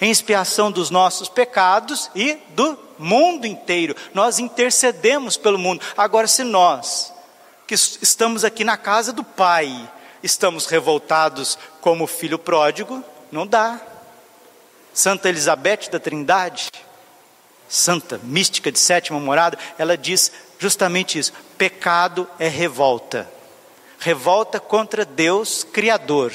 em 0.00 0.10
expiação 0.10 0.72
dos 0.72 0.90
nossos 0.90 1.28
pecados 1.28 2.10
e 2.12 2.36
do 2.56 2.89
mundo 3.00 3.46
inteiro. 3.46 3.96
Nós 4.14 4.38
intercedemos 4.38 5.36
pelo 5.36 5.58
mundo. 5.58 5.82
Agora, 5.96 6.26
se 6.26 6.44
nós, 6.44 7.12
que 7.66 7.74
estamos 7.74 8.44
aqui 8.44 8.62
na 8.62 8.76
casa 8.76 9.12
do 9.12 9.24
Pai, 9.24 9.90
estamos 10.22 10.66
revoltados 10.66 11.58
como 11.80 12.06
filho 12.06 12.38
pródigo, 12.38 13.02
não 13.32 13.46
dá. 13.46 13.80
Santa 14.92 15.28
Elizabeth 15.28 15.88
da 15.90 15.98
Trindade, 15.98 16.70
santa, 17.68 18.20
mística 18.24 18.72
de 18.72 18.78
sétima 18.78 19.20
morada, 19.20 19.56
ela 19.78 19.96
diz 19.96 20.32
justamente 20.58 21.18
isso: 21.18 21.32
pecado 21.56 22.28
é 22.38 22.48
revolta. 22.48 23.30
Revolta 23.98 24.58
contra 24.58 25.04
Deus 25.04 25.62
Criador, 25.62 26.32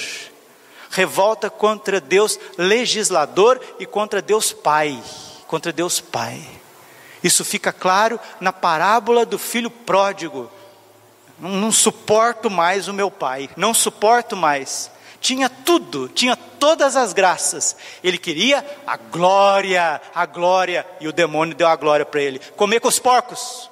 revolta 0.91 1.50
contra 1.50 2.00
Deus 2.00 2.39
legislador 2.57 3.60
e 3.79 3.86
contra 3.86 4.22
Deus 4.22 4.53
Pai, 4.53 5.01
contra 5.55 5.71
Deus 5.71 6.01
Pai. 6.01 6.45
Isso 7.24 7.45
fica 7.45 7.71
claro 7.71 8.19
na 8.41 8.51
parábola 8.51 9.25
do 9.25 9.39
filho 9.39 9.71
pródigo. 9.71 10.51
Não, 11.39 11.50
não 11.50 11.71
suporto 11.71 12.50
mais 12.50 12.89
o 12.89 12.93
meu 12.93 13.09
pai, 13.09 13.50
não 13.55 13.74
suporto 13.74 14.35
mais 14.35 14.91
tinha 15.21 15.50
tudo, 15.50 16.07
tinha 16.09 16.35
todas 16.35 16.95
as 16.95 17.12
graças. 17.12 17.75
Ele 18.03 18.17
queria 18.17 18.63
a 18.85 18.95
glória, 18.95 20.00
a 20.13 20.25
glória, 20.25 20.85
e 21.00 21.07
o 21.07 21.13
demônio 21.13 21.55
deu 21.55 21.67
a 21.67 21.75
glória 21.75 22.05
para 22.05 22.21
ele. 22.21 22.38
Comer 22.55 22.79
com 22.79 22.89
os 22.89 23.00
porcos, 23.00 23.71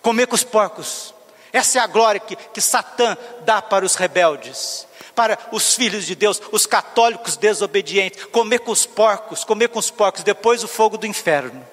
comer 0.00 0.28
com 0.28 0.36
os 0.36 0.44
porcos. 0.44 1.12
Essa 1.52 1.78
é 1.78 1.82
a 1.82 1.86
glória 1.88 2.20
que, 2.20 2.36
que 2.36 2.60
Satã 2.60 3.16
dá 3.44 3.60
para 3.60 3.84
os 3.84 3.96
rebeldes, 3.96 4.86
para 5.16 5.38
os 5.50 5.74
filhos 5.74 6.06
de 6.06 6.14
Deus, 6.14 6.40
os 6.52 6.66
católicos 6.66 7.36
desobedientes. 7.36 8.26
Comer 8.26 8.60
com 8.60 8.70
os 8.70 8.86
porcos, 8.86 9.42
comer 9.42 9.68
com 9.68 9.80
os 9.80 9.90
porcos, 9.90 10.22
depois 10.22 10.62
o 10.62 10.68
fogo 10.68 10.96
do 10.96 11.06
inferno. 11.06 11.66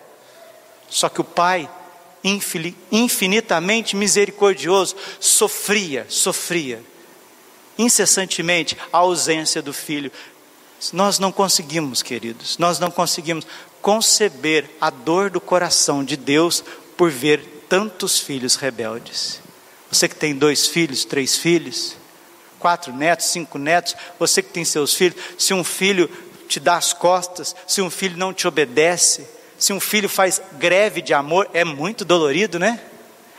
Só 0.89 1.09
que 1.09 1.21
o 1.21 1.25
Pai, 1.25 1.69
infinitamente 2.91 3.95
misericordioso, 3.95 4.95
sofria, 5.19 6.05
sofria 6.09 6.81
incessantemente 7.77 8.77
a 8.91 8.99
ausência 8.99 9.61
do 9.61 9.73
filho. 9.73 10.11
Nós 10.91 11.19
não 11.19 11.31
conseguimos, 11.31 12.01
queridos, 12.01 12.57
nós 12.57 12.79
não 12.79 12.91
conseguimos 12.91 13.45
conceber 13.81 14.69
a 14.79 14.89
dor 14.89 15.29
do 15.29 15.41
coração 15.41 16.03
de 16.03 16.15
Deus 16.15 16.63
por 16.97 17.09
ver 17.09 17.65
tantos 17.67 18.19
filhos 18.19 18.55
rebeldes. 18.55 19.41
Você 19.91 20.07
que 20.07 20.15
tem 20.15 20.35
dois 20.35 20.67
filhos, 20.67 21.05
três 21.05 21.37
filhos, 21.37 21.95
quatro 22.63 22.93
netos, 22.93 23.25
cinco 23.25 23.57
netos, 23.57 23.93
você 24.17 24.41
que 24.41 24.47
tem 24.47 24.63
seus 24.63 24.93
filhos, 24.93 25.21
se 25.37 25.53
um 25.53 25.65
filho 25.65 26.09
te 26.47 26.61
dá 26.61 26.77
as 26.77 26.93
costas, 26.93 27.53
se 27.67 27.81
um 27.81 27.89
filho 27.89 28.15
não 28.17 28.33
te 28.33 28.47
obedece, 28.47 29.27
se 29.59 29.73
um 29.73 29.81
filho 29.81 30.07
faz 30.07 30.41
greve 30.53 31.01
de 31.01 31.13
amor, 31.13 31.49
é 31.53 31.65
muito 31.65 32.05
dolorido, 32.05 32.57
né? 32.57 32.79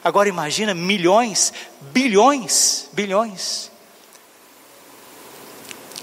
Agora 0.05 0.29
imagina 0.29 0.75
milhões, 0.75 1.55
bilhões, 1.81 2.87
bilhões. 2.93 3.71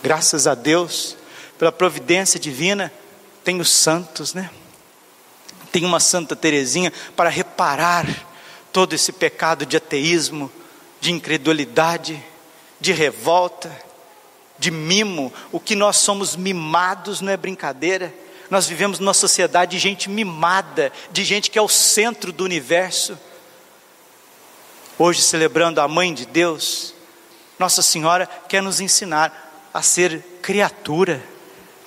Graças 0.01 0.47
a 0.47 0.55
Deus, 0.55 1.15
pela 1.59 1.71
providência 1.71 2.39
divina, 2.39 2.91
tem 3.43 3.61
os 3.61 3.69
santos, 3.69 4.33
né? 4.33 4.49
Tem 5.71 5.85
uma 5.85 5.99
Santa 5.99 6.35
Teresinha 6.35 6.91
para 7.15 7.29
reparar 7.29 8.07
todo 8.73 8.93
esse 8.93 9.11
pecado 9.11 9.63
de 9.63 9.77
ateísmo, 9.77 10.51
de 10.99 11.11
incredulidade, 11.11 12.30
de 12.81 12.91
revolta, 12.91 13.71
de 14.57 14.71
mimo. 14.71 15.31
O 15.51 15.59
que 15.59 15.75
nós 15.75 15.97
somos 15.97 16.35
mimados 16.35 17.21
não 17.21 17.31
é 17.31 17.37
brincadeira. 17.37 18.13
Nós 18.49 18.67
vivemos 18.67 18.99
numa 18.99 19.13
sociedade 19.13 19.71
de 19.71 19.79
gente 19.79 20.09
mimada, 20.09 20.91
de 21.11 21.23
gente 21.23 21.49
que 21.49 21.57
é 21.57 21.61
o 21.61 21.69
centro 21.69 22.33
do 22.33 22.43
universo. 22.43 23.17
Hoje, 24.97 25.21
celebrando 25.21 25.79
a 25.79 25.87
Mãe 25.87 26.13
de 26.13 26.25
Deus, 26.25 26.93
Nossa 27.57 27.81
Senhora 27.81 28.27
quer 28.49 28.61
nos 28.61 28.81
ensinar 28.81 29.69
a 29.73 29.81
ser 29.81 30.19
criatura, 30.41 31.23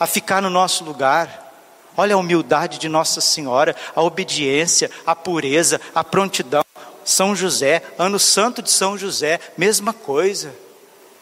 a 0.01 0.07
ficar 0.07 0.41
no 0.41 0.49
nosso 0.49 0.85
lugar. 0.85 1.43
Olha 1.97 2.15
a 2.15 2.19
humildade 2.19 2.79
de 2.79 2.89
Nossa 2.89 3.21
Senhora, 3.21 3.77
a 3.95 4.03
obediência, 4.03 4.91
a 5.05 5.15
pureza, 5.15 5.81
a 5.95 6.03
prontidão. 6.03 6.65
São 7.05 7.37
José, 7.37 7.83
ano 7.99 8.19
santo 8.19 8.63
de 8.63 8.71
São 8.71 8.97
José, 8.97 9.39
mesma 9.57 9.93
coisa. 9.93 10.63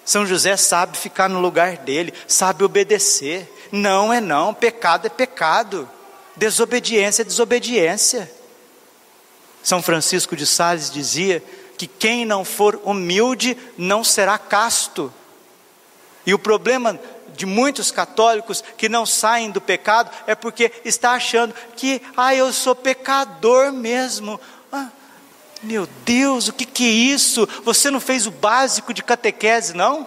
São 0.04 0.26
José 0.26 0.56
sabe 0.56 0.96
ficar 0.96 1.28
no 1.28 1.40
lugar 1.40 1.78
dele, 1.78 2.12
sabe 2.26 2.64
obedecer. 2.64 3.50
Não 3.70 4.12
é 4.12 4.20
não, 4.20 4.52
pecado 4.52 5.06
é 5.06 5.10
pecado. 5.10 5.88
Desobediência 6.36 7.22
é 7.22 7.24
desobediência. 7.24 8.30
São 9.62 9.80
Francisco 9.80 10.34
de 10.34 10.46
Sales 10.46 10.90
dizia 10.90 11.42
que 11.78 11.86
quem 11.86 12.24
não 12.24 12.44
for 12.44 12.80
humilde 12.84 13.56
não 13.78 14.02
será 14.02 14.38
casto. 14.38 15.12
E 16.26 16.34
o 16.34 16.38
problema 16.38 16.98
de 17.34 17.46
muitos 17.46 17.90
católicos 17.90 18.62
que 18.76 18.88
não 18.88 19.06
saem 19.06 19.50
do 19.50 19.60
pecado 19.60 20.10
é 20.26 20.34
porque 20.34 20.70
está 20.84 21.12
achando 21.12 21.54
que, 21.76 22.02
ah, 22.16 22.34
eu 22.34 22.52
sou 22.52 22.74
pecador 22.74 23.72
mesmo. 23.72 24.40
Meu 25.62 25.86
Deus, 26.04 26.48
o 26.48 26.52
que, 26.52 26.66
que 26.66 26.84
é 26.84 26.90
isso? 26.90 27.48
Você 27.64 27.88
não 27.88 28.00
fez 28.00 28.26
o 28.26 28.32
básico 28.32 28.92
de 28.92 29.02
catequese, 29.02 29.74
não? 29.74 30.06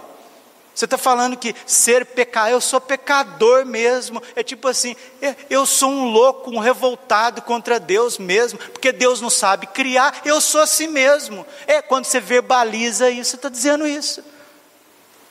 Você 0.73 0.83
está 0.83 0.97
falando 0.97 1.37
que 1.37 1.55
ser 1.65 2.05
pecador, 2.07 2.51
eu 2.51 2.59
sou 2.59 2.81
pecador 2.81 3.65
mesmo. 3.65 4.21
É 4.35 4.43
tipo 4.43 4.67
assim, 4.67 4.93
é, 5.21 5.33
eu 5.49 5.65
sou 5.65 5.89
um 5.89 6.11
louco, 6.11 6.51
um 6.51 6.59
revoltado 6.59 7.41
contra 7.41 7.79
Deus 7.79 8.17
mesmo, 8.17 8.59
porque 8.59 8.91
Deus 8.91 9.21
não 9.21 9.29
sabe 9.29 9.67
criar, 9.67 10.21
eu 10.25 10.41
sou 10.41 10.59
assim 10.59 10.87
mesmo. 10.87 11.47
É 11.65 11.81
quando 11.81 12.03
você 12.03 12.19
verbaliza 12.19 13.09
isso, 13.09 13.31
você 13.31 13.35
está 13.37 13.47
dizendo 13.47 13.87
isso. 13.87 14.21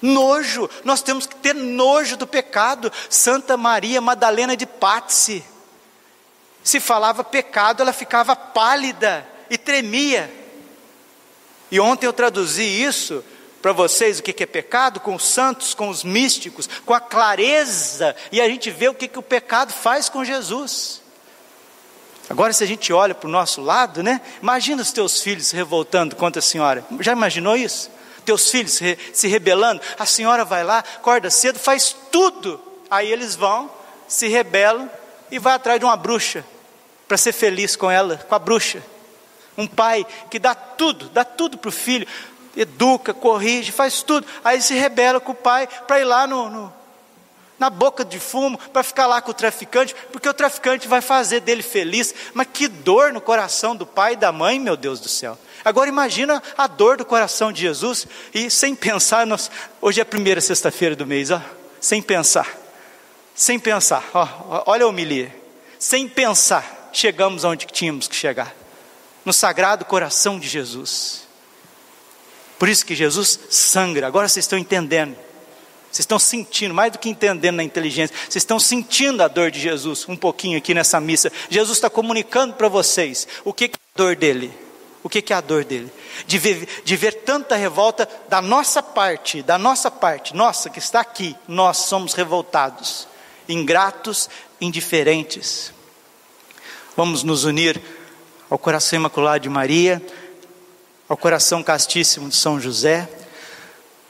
Nojo, 0.00 0.70
nós 0.82 1.02
temos 1.02 1.26
que 1.26 1.36
ter 1.36 1.54
nojo 1.54 2.16
do 2.16 2.26
pecado. 2.26 2.90
Santa 3.10 3.58
Maria 3.58 4.00
Madalena 4.00 4.56
de 4.56 4.64
Pazzi, 4.64 5.44
se 6.62 6.80
falava 6.80 7.22
pecado, 7.22 7.82
ela 7.82 7.92
ficava 7.92 8.34
pálida 8.34 9.33
e 9.50 9.58
tremia. 9.58 10.30
E 11.70 11.80
ontem 11.80 12.06
eu 12.06 12.12
traduzi 12.12 12.62
isso 12.62 13.24
para 13.60 13.72
vocês, 13.72 14.18
o 14.18 14.22
que 14.22 14.42
é 14.42 14.46
pecado, 14.46 15.00
com 15.00 15.14
os 15.14 15.24
santos, 15.24 15.72
com 15.74 15.88
os 15.88 16.04
místicos, 16.04 16.68
com 16.84 16.92
a 16.92 17.00
clareza, 17.00 18.14
e 18.30 18.40
a 18.40 18.48
gente 18.48 18.70
vê 18.70 18.88
o 18.88 18.94
que, 18.94 19.08
que 19.08 19.18
o 19.18 19.22
pecado 19.22 19.72
faz 19.72 20.08
com 20.08 20.24
Jesus. 20.24 21.00
Agora, 22.28 22.52
se 22.52 22.62
a 22.62 22.66
gente 22.66 22.92
olha 22.92 23.14
para 23.14 23.28
o 23.28 23.32
nosso 23.32 23.60
lado, 23.60 24.02
né? 24.02 24.20
Imagina 24.42 24.82
os 24.82 24.92
teus 24.92 25.20
filhos 25.20 25.46
se 25.46 25.56
revoltando 25.56 26.16
contra 26.16 26.40
a 26.40 26.42
senhora. 26.42 26.84
Já 27.00 27.12
imaginou 27.12 27.56
isso? 27.56 27.90
teus 28.24 28.50
filhos 28.50 28.80
se, 29.12 29.28
rebelando, 29.28 29.80
a 29.98 30.06
senhora 30.06 30.44
vai 30.44 30.64
lá, 30.64 30.78
acorda 30.78 31.30
cedo, 31.30 31.58
faz 31.58 31.94
tudo. 32.10 32.60
Aí 32.90 33.12
eles 33.12 33.36
vão, 33.36 33.70
se 34.08 34.28
rebelam 34.28 34.90
e 35.30 35.38
vai 35.38 35.54
atrás 35.54 35.78
de 35.78 35.84
uma 35.84 35.96
bruxa 35.96 36.44
para 37.06 37.16
ser 37.16 37.32
feliz 37.32 37.76
com 37.76 37.90
ela, 37.90 38.16
com 38.16 38.34
a 38.34 38.38
bruxa. 38.38 38.82
Um 39.56 39.66
pai 39.66 40.06
que 40.30 40.38
dá 40.38 40.54
tudo, 40.54 41.08
dá 41.08 41.24
tudo 41.24 41.58
para 41.58 41.68
o 41.68 41.72
filho, 41.72 42.06
educa, 42.56 43.14
corrige, 43.14 43.72
faz 43.72 44.02
tudo. 44.02 44.26
Aí 44.44 44.60
se 44.60 44.74
rebela 44.74 45.20
com 45.20 45.32
o 45.32 45.36
pai 45.36 45.68
para 45.86 46.00
ir 46.00 46.04
lá 46.04 46.26
no, 46.26 46.50
no 46.50 46.72
na 47.58 47.70
boca 47.70 48.04
de 48.04 48.18
fumo, 48.18 48.58
para 48.58 48.82
ficar 48.82 49.06
lá 49.06 49.22
com 49.22 49.30
o 49.30 49.34
traficante, 49.34 49.94
porque 50.12 50.28
o 50.28 50.34
traficante 50.34 50.88
vai 50.88 51.00
fazer 51.00 51.40
dele 51.40 51.62
feliz. 51.62 52.14
Mas 52.34 52.48
que 52.52 52.68
dor 52.68 53.12
no 53.12 53.20
coração 53.20 53.76
do 53.76 53.86
pai 53.86 54.14
e 54.14 54.16
da 54.16 54.32
mãe, 54.32 54.58
meu 54.58 54.76
Deus 54.76 55.00
do 55.00 55.08
céu. 55.08 55.38
Agora 55.64 55.88
imagina 55.88 56.42
a 56.58 56.66
dor 56.66 56.98
do 56.98 57.06
coração 57.06 57.50
de 57.50 57.62
Jesus 57.62 58.06
e 58.34 58.50
sem 58.50 58.74
pensar, 58.74 59.26
nós, 59.26 59.50
hoje 59.80 60.00
é 60.00 60.02
a 60.02 60.06
primeira 60.06 60.40
sexta-feira 60.40 60.94
do 60.94 61.06
mês, 61.06 61.30
ó, 61.30 61.40
sem 61.80 62.02
pensar, 62.02 62.46
sem 63.34 63.58
pensar, 63.58 64.04
ó, 64.12 64.62
olha 64.66 64.84
a 64.84 64.88
homilia, 64.88 65.34
sem 65.78 66.06
pensar, 66.06 66.90
chegamos 66.92 67.44
onde 67.44 67.64
tínhamos 67.64 68.06
que 68.06 68.14
chegar, 68.14 68.54
no 69.24 69.32
sagrado 69.32 69.84
coração 69.84 70.38
de 70.38 70.48
Jesus. 70.48 71.24
Por 72.58 72.68
isso 72.68 72.86
que 72.86 72.94
Jesus 72.94 73.38
sangra, 73.50 74.06
agora 74.06 74.28
vocês 74.28 74.44
estão 74.44 74.58
entendendo. 74.58 75.16
Vocês 75.90 76.02
estão 76.02 76.18
sentindo, 76.18 76.74
mais 76.74 76.90
do 76.92 76.98
que 76.98 77.08
entendendo 77.08 77.56
na 77.56 77.62
inteligência, 77.62 78.16
vocês 78.16 78.42
estão 78.42 78.58
sentindo 78.58 79.22
a 79.22 79.28
dor 79.28 79.50
de 79.52 79.60
Jesus 79.60 80.04
um 80.08 80.16
pouquinho 80.16 80.58
aqui 80.58 80.74
nessa 80.74 81.00
missa. 81.00 81.30
Jesus 81.48 81.78
está 81.78 81.88
comunicando 81.88 82.54
para 82.54 82.68
vocês 82.68 83.28
o 83.44 83.52
que 83.52 83.66
é 83.66 83.68
a 83.68 83.98
dor 83.98 84.16
dele. 84.16 84.52
O 85.04 85.08
que 85.08 85.32
é 85.32 85.36
a 85.36 85.40
dor 85.40 85.64
dele? 85.64 85.92
De 86.26 86.38
ver, 86.38 86.66
de 86.82 86.96
ver 86.96 87.12
tanta 87.22 87.54
revolta 87.54 88.08
da 88.28 88.40
nossa 88.40 88.82
parte, 88.82 89.42
da 89.42 89.58
nossa 89.58 89.90
parte, 89.90 90.34
nossa 90.34 90.70
que 90.70 90.78
está 90.78 91.00
aqui, 91.00 91.36
nós 91.46 91.76
somos 91.76 92.14
revoltados, 92.14 93.06
ingratos, 93.48 94.28
indiferentes. 94.60 95.72
Vamos 96.96 97.22
nos 97.22 97.44
unir 97.44 97.80
ao 98.54 98.58
coração 98.58 99.00
imaculado 99.00 99.40
de 99.40 99.48
Maria, 99.48 100.00
ao 101.08 101.16
coração 101.16 101.60
castíssimo 101.60 102.28
de 102.28 102.36
São 102.36 102.60
José. 102.60 103.10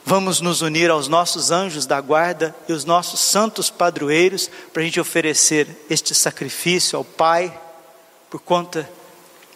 Vamos 0.04 0.42
nos 0.42 0.60
unir 0.60 0.90
aos 0.90 1.08
nossos 1.08 1.50
anjos 1.50 1.86
da 1.86 1.98
guarda 1.98 2.54
e 2.68 2.74
os 2.74 2.84
nossos 2.84 3.20
santos 3.20 3.70
padroeiros 3.70 4.50
para 4.70 4.82
a 4.82 4.84
gente 4.84 5.00
oferecer 5.00 5.86
este 5.88 6.14
sacrifício 6.14 6.98
ao 6.98 7.04
Pai 7.06 7.58
por 8.28 8.38
conta 8.38 8.86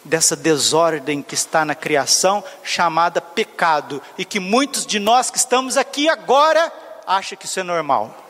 dessa 0.03 0.35
desordem 0.35 1.21
que 1.21 1.35
está 1.35 1.63
na 1.63 1.75
criação, 1.75 2.43
chamada 2.63 3.21
pecado, 3.21 4.01
e 4.17 4.25
que 4.25 4.39
muitos 4.39 4.87
de 4.87 4.97
nós 4.97 5.29
que 5.29 5.37
estamos 5.37 5.77
aqui 5.77 6.09
agora 6.09 6.73
acham 7.05 7.37
que 7.37 7.45
isso 7.45 7.59
é 7.59 7.63
normal. 7.63 8.25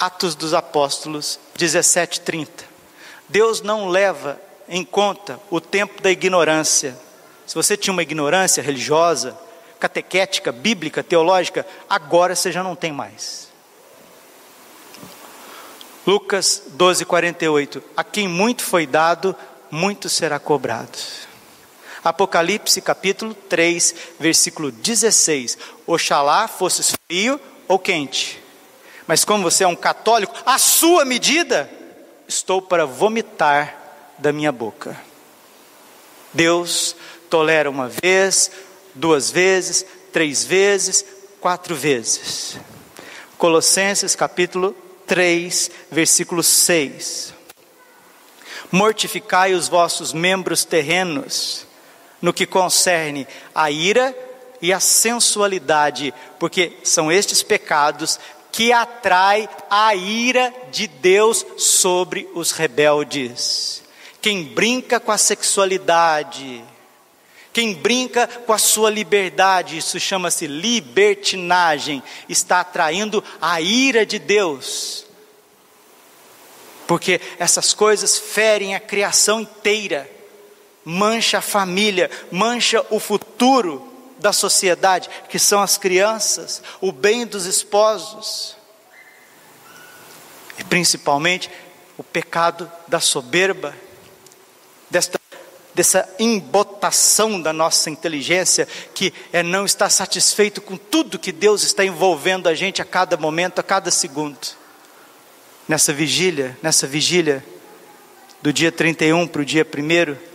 Atos 0.00 0.34
dos 0.34 0.54
Apóstolos 0.54 1.38
17:30. 1.54 2.72
Deus 3.28 3.60
não 3.60 3.88
leva 3.88 4.40
em 4.68 4.84
conta 4.84 5.40
o 5.50 5.60
tempo 5.60 6.00
da 6.00 6.10
ignorância. 6.10 6.96
Se 7.46 7.54
você 7.54 7.76
tinha 7.76 7.92
uma 7.92 8.02
ignorância 8.02 8.62
religiosa, 8.62 9.36
catequética, 9.78 10.50
bíblica, 10.50 11.02
teológica, 11.02 11.66
agora 11.88 12.34
você 12.34 12.50
já 12.50 12.62
não 12.62 12.74
tem 12.74 12.92
mais. 12.92 13.48
Lucas 16.06 16.62
12, 16.68 17.04
48. 17.04 17.82
A 17.96 18.04
quem 18.04 18.28
muito 18.28 18.62
foi 18.62 18.86
dado, 18.86 19.34
muito 19.70 20.08
será 20.08 20.38
cobrado. 20.38 20.98
Apocalipse 22.02 22.82
capítulo 22.82 23.32
3, 23.32 23.94
versículo 24.20 24.70
16. 24.70 25.56
Oxalá 25.86 26.46
fosses 26.46 26.94
frio 27.06 27.40
ou 27.66 27.78
quente. 27.78 28.42
Mas 29.06 29.24
como 29.24 29.42
você 29.42 29.64
é 29.64 29.68
um 29.68 29.76
católico, 29.76 30.34
a 30.44 30.58
sua 30.58 31.04
medida, 31.04 31.70
estou 32.26 32.62
para 32.62 32.86
vomitar 32.86 33.76
da 34.18 34.32
minha 34.32 34.52
boca. 34.52 34.98
Deus 36.32 36.96
tolera 37.30 37.70
uma 37.70 37.88
vez, 37.88 38.50
duas 38.94 39.30
vezes, 39.30 39.84
três 40.12 40.44
vezes, 40.44 41.04
quatro 41.40 41.74
vezes. 41.74 42.58
Colossenses 43.38 44.14
capítulo 44.14 44.74
3, 45.06 45.70
versículo 45.90 46.42
6. 46.42 47.34
Mortificai 48.70 49.54
os 49.54 49.68
vossos 49.68 50.12
membros 50.12 50.64
terrenos 50.64 51.66
no 52.20 52.32
que 52.32 52.46
concerne 52.46 53.28
a 53.54 53.70
ira 53.70 54.16
e 54.62 54.72
a 54.72 54.80
sensualidade, 54.80 56.14
porque 56.38 56.78
são 56.82 57.12
estes 57.12 57.42
pecados 57.42 58.18
que 58.54 58.72
atrai 58.72 59.48
a 59.68 59.96
ira 59.96 60.54
de 60.70 60.86
Deus 60.86 61.44
sobre 61.58 62.28
os 62.34 62.52
rebeldes. 62.52 63.82
Quem 64.22 64.44
brinca 64.44 65.00
com 65.00 65.10
a 65.10 65.18
sexualidade, 65.18 66.62
quem 67.52 67.74
brinca 67.74 68.28
com 68.28 68.52
a 68.52 68.58
sua 68.58 68.90
liberdade, 68.90 69.76
isso 69.76 69.98
chama-se 69.98 70.46
libertinagem, 70.46 72.00
está 72.28 72.60
atraindo 72.60 73.24
a 73.40 73.60
ira 73.60 74.06
de 74.06 74.20
Deus. 74.20 75.04
Porque 76.86 77.20
essas 77.40 77.74
coisas 77.74 78.16
ferem 78.16 78.76
a 78.76 78.80
criação 78.80 79.40
inteira, 79.40 80.08
mancha 80.84 81.38
a 81.38 81.42
família, 81.42 82.08
mancha 82.30 82.86
o 82.88 83.00
futuro 83.00 83.93
da 84.18 84.32
sociedade, 84.32 85.08
que 85.28 85.38
são 85.38 85.60
as 85.60 85.76
crianças, 85.76 86.62
o 86.80 86.92
bem 86.92 87.26
dos 87.26 87.46
esposos, 87.46 88.56
e 90.58 90.64
principalmente 90.64 91.50
o 91.96 92.02
pecado 92.02 92.70
da 92.86 93.00
soberba, 93.00 93.74
desta, 94.90 95.20
dessa 95.74 96.08
embotação 96.18 97.40
da 97.40 97.52
nossa 97.52 97.90
inteligência, 97.90 98.66
que 98.94 99.12
é 99.32 99.42
não 99.42 99.64
estar 99.64 99.90
satisfeito 99.90 100.60
com 100.60 100.76
tudo 100.76 101.18
que 101.18 101.32
Deus 101.32 101.62
está 101.62 101.84
envolvendo 101.84 102.48
a 102.48 102.54
gente 102.54 102.80
a 102.80 102.84
cada 102.84 103.16
momento, 103.16 103.58
a 103.58 103.62
cada 103.62 103.90
segundo. 103.90 104.38
Nessa 105.66 105.92
vigília, 105.92 106.56
nessa 106.62 106.86
vigília, 106.86 107.44
do 108.42 108.52
dia 108.52 108.70
31 108.70 109.26
para 109.26 109.42
o 109.42 109.44
dia 109.44 109.66
1 109.66 110.33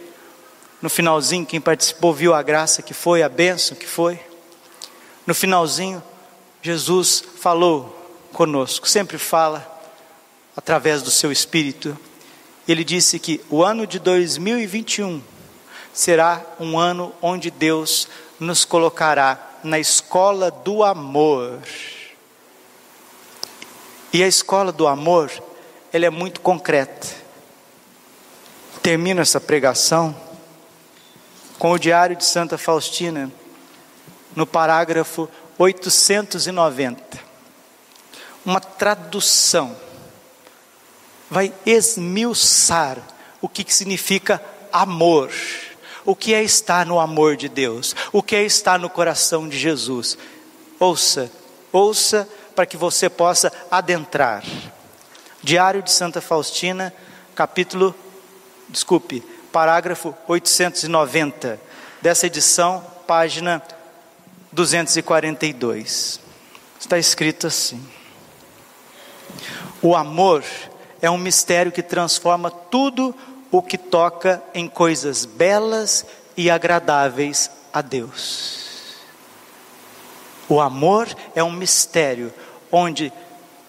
no 0.82 0.90
finalzinho, 0.90 1.46
quem 1.46 1.60
participou 1.60 2.14
viu 2.14 2.34
a 2.34 2.42
graça 2.42 2.82
que 2.82 2.94
foi, 2.94 3.22
a 3.22 3.28
bênção 3.28 3.76
que 3.76 3.86
foi. 3.86 4.18
No 5.28 5.36
finalzinho, 5.36 6.02
Jesus 6.62 7.22
falou 7.40 7.96
conosco, 8.32 8.88
sempre 8.88 9.18
fala 9.18 9.68
através 10.56 11.02
do 11.02 11.12
seu 11.12 11.34
Espírito. 11.34 11.98
Ele 12.66 12.86
disse 12.86 13.20
que 13.20 13.42
o 13.50 13.62
ano 13.62 13.86
de 13.86 14.00
2021 14.00 15.22
será 15.94 16.42
um 16.60 16.80
ano 16.80 17.14
onde 17.22 17.52
Deus 17.52 18.08
nos 18.40 18.64
colocará 18.64 19.38
na 19.62 19.80
escola 19.80 20.50
do 20.50 20.82
amor. 20.82 21.60
E 24.14 24.24
a 24.24 24.28
escola 24.28 24.72
do 24.72 24.88
amor, 24.88 25.30
ela 25.92 26.06
é 26.06 26.10
muito 26.10 26.40
concreta. 26.40 27.08
Termino 28.82 29.20
essa 29.20 29.42
pregação 29.42 30.29
com 31.60 31.72
o 31.74 31.78
Diário 31.78 32.16
de 32.16 32.24
Santa 32.24 32.58
Faustina, 32.58 33.30
no 34.34 34.48
parágrafo 34.48 35.30
890. 35.58 37.20
Uma 38.46 38.62
tradução 38.62 39.76
vai 41.30 41.54
esmiuçar 41.66 42.98
o 43.42 43.50
que 43.50 43.66
significa 43.72 44.42
amor. 44.72 45.32
O 46.06 46.16
que 46.16 46.34
é 46.34 46.42
estar 46.42 46.86
no 46.86 46.98
amor 46.98 47.36
de 47.36 47.50
Deus? 47.50 47.94
O 48.14 48.24
que 48.24 48.38
é 48.38 48.44
estar 48.44 48.80
no 48.80 48.90
coração 48.90 49.48
de 49.48 49.60
Jesus? 49.60 50.18
Ouça, 50.80 51.30
ouça 51.74 52.28
para 52.56 52.66
que 52.66 52.78
você 52.78 53.10
possa 53.10 53.52
adentrar. 53.70 54.44
Diário 55.44 55.84
de 55.84 55.92
Santa 55.92 56.22
Faustina, 56.22 56.94
capítulo, 57.36 57.94
desculpe, 58.70 59.24
parágrafo 59.52 60.16
890 60.28 61.60
dessa 62.02 62.28
edição, 62.28 62.84
página 63.08 63.62
242. 64.52 66.20
Está 66.80 66.98
escrito 66.98 67.48
assim: 67.48 67.84
O 69.82 69.96
amor 69.96 70.44
é 71.02 71.10
um 71.10 71.18
mistério 71.18 71.72
que 71.72 71.84
transforma 71.84 72.50
tudo 72.50 73.16
o 73.52 73.62
que 73.62 73.78
toca 73.78 74.42
em 74.54 74.68
coisas 74.68 75.26
belas 75.26 76.06
e 76.38 76.50
agradáveis 76.50 77.50
a 77.74 77.82
Deus. 77.82 78.98
O 80.48 80.60
amor 80.60 81.08
é 81.36 81.44
um 81.44 81.52
mistério 81.52 82.34
onde 82.72 83.12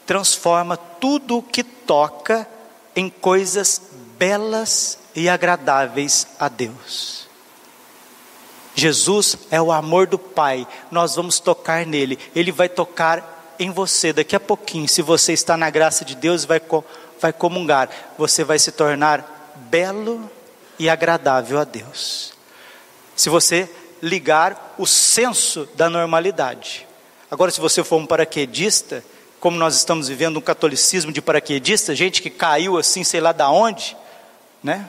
transforma 0.07 0.77
tudo 0.77 1.39
o 1.39 1.43
que 1.43 1.63
toca 1.63 2.47
em 2.95 3.09
coisas 3.09 3.81
belas 4.19 5.00
e 5.21 5.29
agradáveis 5.29 6.27
a 6.39 6.49
Deus. 6.49 7.29
Jesus 8.75 9.37
é 9.51 9.61
o 9.61 9.71
amor 9.71 10.07
do 10.07 10.19
Pai, 10.19 10.67
nós 10.91 11.17
vamos 11.17 11.39
tocar 11.39 11.85
nele, 11.85 12.19
ele 12.35 12.51
vai 12.51 12.71
tocar 12.71 13.55
em 13.59 13.71
você 13.71 14.15
daqui 14.15 14.35
a 14.35 14.41
pouquinho. 14.41 14.89
Se 14.89 15.03
você 15.03 15.35
está 15.35 15.59
na 15.59 15.69
graça 15.69 16.07
de 16.07 16.15
Deus, 16.15 16.47
vai, 16.47 16.63
vai 17.21 17.33
comungar, 17.35 17.91
você 18.17 18.43
vai 18.43 18.59
se 18.59 18.73
tornar 18.73 19.53
belo 19.71 20.31
e 20.79 20.89
agradável 20.89 21.59
a 21.59 21.65
Deus. 21.65 22.33
Se 23.15 23.29
você 23.29 23.69
ligar 24.03 24.75
o 24.79 24.87
senso 24.87 25.69
da 25.75 25.91
normalidade. 25.91 26.87
Agora, 27.31 27.51
se 27.51 27.61
você 27.61 27.85
for 27.85 27.97
um 27.97 28.07
paraquedista, 28.07 29.05
como 29.39 29.59
nós 29.59 29.77
estamos 29.77 30.09
vivendo 30.09 30.39
um 30.39 30.41
catolicismo 30.41 31.13
de 31.13 31.21
paraquedista, 31.21 31.95
gente 31.95 32.23
que 32.23 32.31
caiu 32.31 32.79
assim, 32.79 33.05
sei 33.05 33.21
lá 33.21 33.33
da 33.33 33.51
onde, 33.51 33.95
né? 34.63 34.89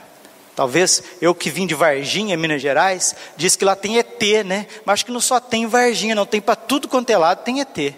Talvez 0.54 1.02
eu 1.20 1.34
que 1.34 1.48
vim 1.48 1.66
de 1.66 1.74
Varginha, 1.74 2.36
Minas 2.36 2.60
Gerais, 2.60 3.16
diz 3.36 3.56
que 3.56 3.64
lá 3.64 3.74
tem 3.74 3.98
ET, 3.98 4.22
né? 4.44 4.66
Mas 4.84 4.94
acho 4.94 5.06
que 5.06 5.12
não 5.12 5.20
só 5.20 5.40
tem 5.40 5.66
Varginha, 5.66 6.14
não 6.14 6.26
tem 6.26 6.40
para 6.40 6.56
tudo 6.56 6.88
quanto 6.88 7.08
é 7.10 7.16
lado, 7.16 7.42
tem 7.42 7.60
ET. 7.60 7.94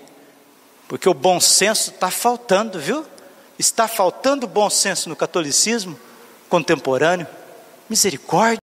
Porque 0.87 1.09
o 1.09 1.15
bom 1.15 1.41
senso 1.41 1.91
está 1.91 2.11
faltando, 2.11 2.79
viu? 2.79 3.05
Está 3.59 3.89
faltando 3.89 4.47
bom 4.47 4.71
senso 4.71 5.09
no 5.09 5.17
catolicismo 5.17 5.99
contemporâneo. 6.49 7.27
Misericórdia. 7.89 8.61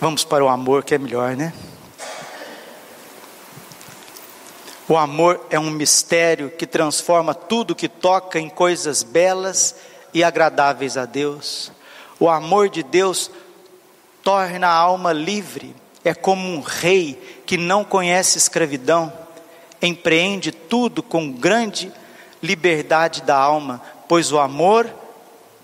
Vamos 0.00 0.24
para 0.24 0.44
o 0.44 0.48
amor 0.48 0.84
que 0.84 0.94
é 0.94 0.98
melhor, 0.98 1.36
né? 1.36 1.52
O 4.88 4.96
amor 4.96 5.46
é 5.50 5.58
um 5.58 5.70
mistério 5.70 6.50
que 6.50 6.66
transforma 6.66 7.32
tudo 7.32 7.76
que 7.76 7.88
toca 7.88 8.40
em 8.40 8.48
coisas 8.48 9.02
belas 9.02 9.76
e 10.12 10.24
agradáveis 10.24 10.96
a 10.96 11.04
Deus. 11.04 11.72
O 12.18 12.28
amor 12.28 12.68
de 12.68 12.82
Deus 12.82 13.30
torna 14.22 14.68
a 14.68 14.74
alma 14.74 15.12
livre, 15.12 15.74
é 16.04 16.14
como 16.14 16.46
um 16.48 16.60
rei 16.60 17.42
que 17.46 17.56
não 17.56 17.84
conhece 17.84 18.38
escravidão, 18.38 19.12
empreende 19.80 20.52
tudo 20.52 21.02
com 21.02 21.32
grande 21.32 21.92
liberdade 22.42 23.22
da 23.22 23.36
alma, 23.36 23.82
pois 24.08 24.32
o 24.32 24.38
amor 24.38 24.90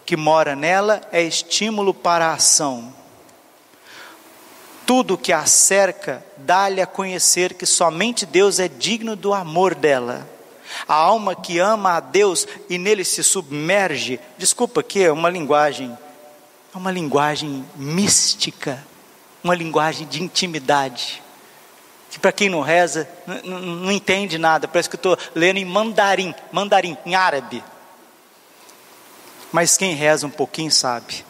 que 0.05 0.17
mora 0.17 0.55
nela 0.55 1.01
é 1.11 1.23
estímulo 1.23 1.93
para 1.93 2.29
a 2.29 2.35
ação. 2.35 2.95
Tudo 4.87 5.19
que 5.19 5.33
a 5.33 5.45
cerca 5.47 6.25
dá-lhe 6.37 6.81
a 6.81 6.87
conhecer 6.87 7.55
que 7.55 7.67
somente 7.67 8.25
Deus 8.25 8.61
é 8.61 8.69
digno 8.69 9.17
do 9.17 9.35
amor 9.35 9.75
dela. 9.75 10.27
A 10.87 10.95
alma 10.95 11.35
que 11.35 11.59
ama 11.59 11.93
a 11.93 12.01
Deus 12.01 12.47
e 12.69 12.79
nele 12.79 13.05
se 13.05 13.23
submerge, 13.23 14.21
desculpa 14.39 14.83
que 14.83 15.03
é 15.03 15.13
uma 15.13 15.31
linguagem, 15.31 15.97
é 16.75 16.77
uma 16.77 16.91
linguagem 16.91 17.65
mística, 17.77 18.85
uma 19.43 19.55
linguagem 19.55 20.07
de 20.07 20.23
intimidade. 20.23 21.23
Que 22.11 22.19
para 22.19 22.33
quem 22.33 22.49
não 22.49 22.61
reza, 22.61 23.09
não, 23.45 23.91
entende 23.91 24.39
nada, 24.39 24.69
parece 24.69 24.89
que 24.89 24.97
eu 24.97 24.99
estou 24.99 25.19
lendo 25.35 25.59
em 25.59 25.65
mandarim, 25.65 26.35
mandarim, 26.53 26.97
em 27.05 27.15
árabe. 27.15 27.63
Mas 29.53 29.77
quem 29.77 29.95
reza 29.95 30.27
um 30.27 30.31
pouquinho 30.31 30.71
sabe. 30.71 31.25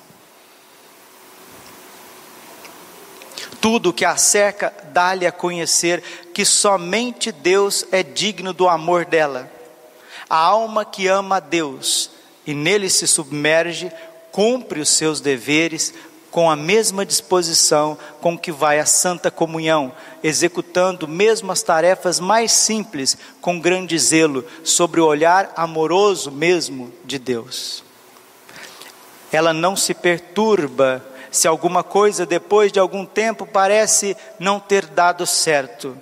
tudo 3.67 3.93
que 3.93 4.05
a 4.05 4.17
cerca 4.17 4.73
dá-lhe 4.93 5.27
a 5.27 5.33
conhecer 5.33 6.26
que 6.37 6.45
somente 6.45 7.33
Deus 7.33 7.87
é 7.91 8.03
digno 8.03 8.53
do 8.53 8.69
amor 8.69 9.07
dela. 9.07 9.51
A 10.29 10.37
alma 10.37 10.85
que 10.85 11.07
ama 11.07 11.37
a 11.37 11.41
Deus 11.41 12.11
e 12.47 12.53
nele 12.53 12.91
se 12.91 13.07
submerge, 13.07 13.91
cumpre 14.31 14.79
os 14.79 14.91
seus 14.91 15.19
deveres 15.19 15.95
com 16.31 16.51
a 16.51 16.55
mesma 16.55 17.07
disposição 17.07 17.97
com 18.21 18.37
que 18.37 18.53
vai 18.53 18.79
à 18.79 18.85
santa 18.85 19.31
comunhão, 19.31 19.91
executando 20.23 21.09
mesmo 21.09 21.51
as 21.51 21.63
tarefas 21.63 22.21
mais 22.21 22.53
simples 22.53 23.17
com 23.41 23.59
grande 23.59 23.99
zelo, 23.99 24.45
sobre 24.63 25.01
o 25.01 25.07
olhar 25.07 25.55
amoroso 25.57 26.31
mesmo 26.31 26.93
de 27.03 27.19
Deus. 27.19 27.83
Ela 29.33 29.55
não 29.55 29.75
se 29.75 29.95
perturba 29.95 31.03
se 31.31 31.49
alguma 31.49 31.83
coisa 31.83 32.27
depois 32.27 32.71
de 32.71 32.79
algum 32.79 33.07
tempo 33.07 33.47
parece 33.47 34.15
não 34.39 34.61
ter 34.61 34.85
dado 34.85 35.27
certo. 35.27 35.97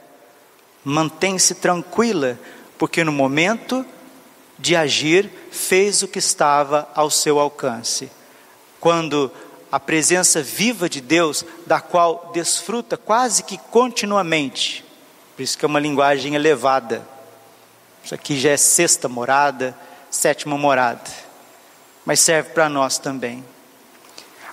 Mantém-se 0.85 1.55
tranquila, 1.55 2.38
porque 2.79 3.03
no 3.03 3.12
momento 3.12 3.85
de 4.59 4.77
agir 4.77 5.31
fez 5.51 6.03
o 6.03 6.09
que 6.09 6.18
estava 6.18 6.88
ao 6.94 7.11
seu 7.11 7.40
alcance. 7.40 8.11
Quando 8.79 9.33
a 9.75 9.81
presença 9.81 10.40
viva 10.40 10.88
de 10.88 11.01
Deus, 11.01 11.44
da 11.66 11.81
qual 11.81 12.31
desfruta 12.33 12.97
quase 12.97 13.42
que 13.42 13.59
continuamente. 13.59 14.85
Por 15.35 15.42
isso 15.42 15.59
que 15.59 15.64
é 15.64 15.66
uma 15.66 15.81
linguagem 15.81 16.37
elevada. 16.37 17.05
Isso 18.05 18.14
aqui 18.14 18.38
já 18.38 18.51
é 18.51 18.57
sexta 18.57 19.09
morada, 19.09 19.77
sétima 20.11 20.57
morada. 20.57 21.11
Mas 22.05 22.20
serve 22.20 22.51
para 22.51 22.68
nós 22.68 22.99
também. 22.99 23.44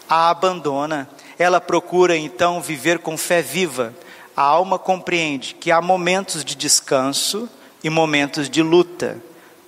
A 0.10 0.30
abandona, 0.30 1.08
ela 1.38 1.62
procura 1.62 2.18
então 2.18 2.60
viver 2.60 2.98
com 3.00 3.16
fé 3.16 3.42
viva. 3.42 3.94
A 4.42 4.44
alma 4.44 4.80
compreende 4.80 5.54
que 5.54 5.70
há 5.70 5.80
momentos 5.80 6.44
de 6.44 6.56
descanso 6.56 7.48
e 7.84 7.92
momentos 7.92 8.50
de 8.50 8.64
luta. 8.64 9.22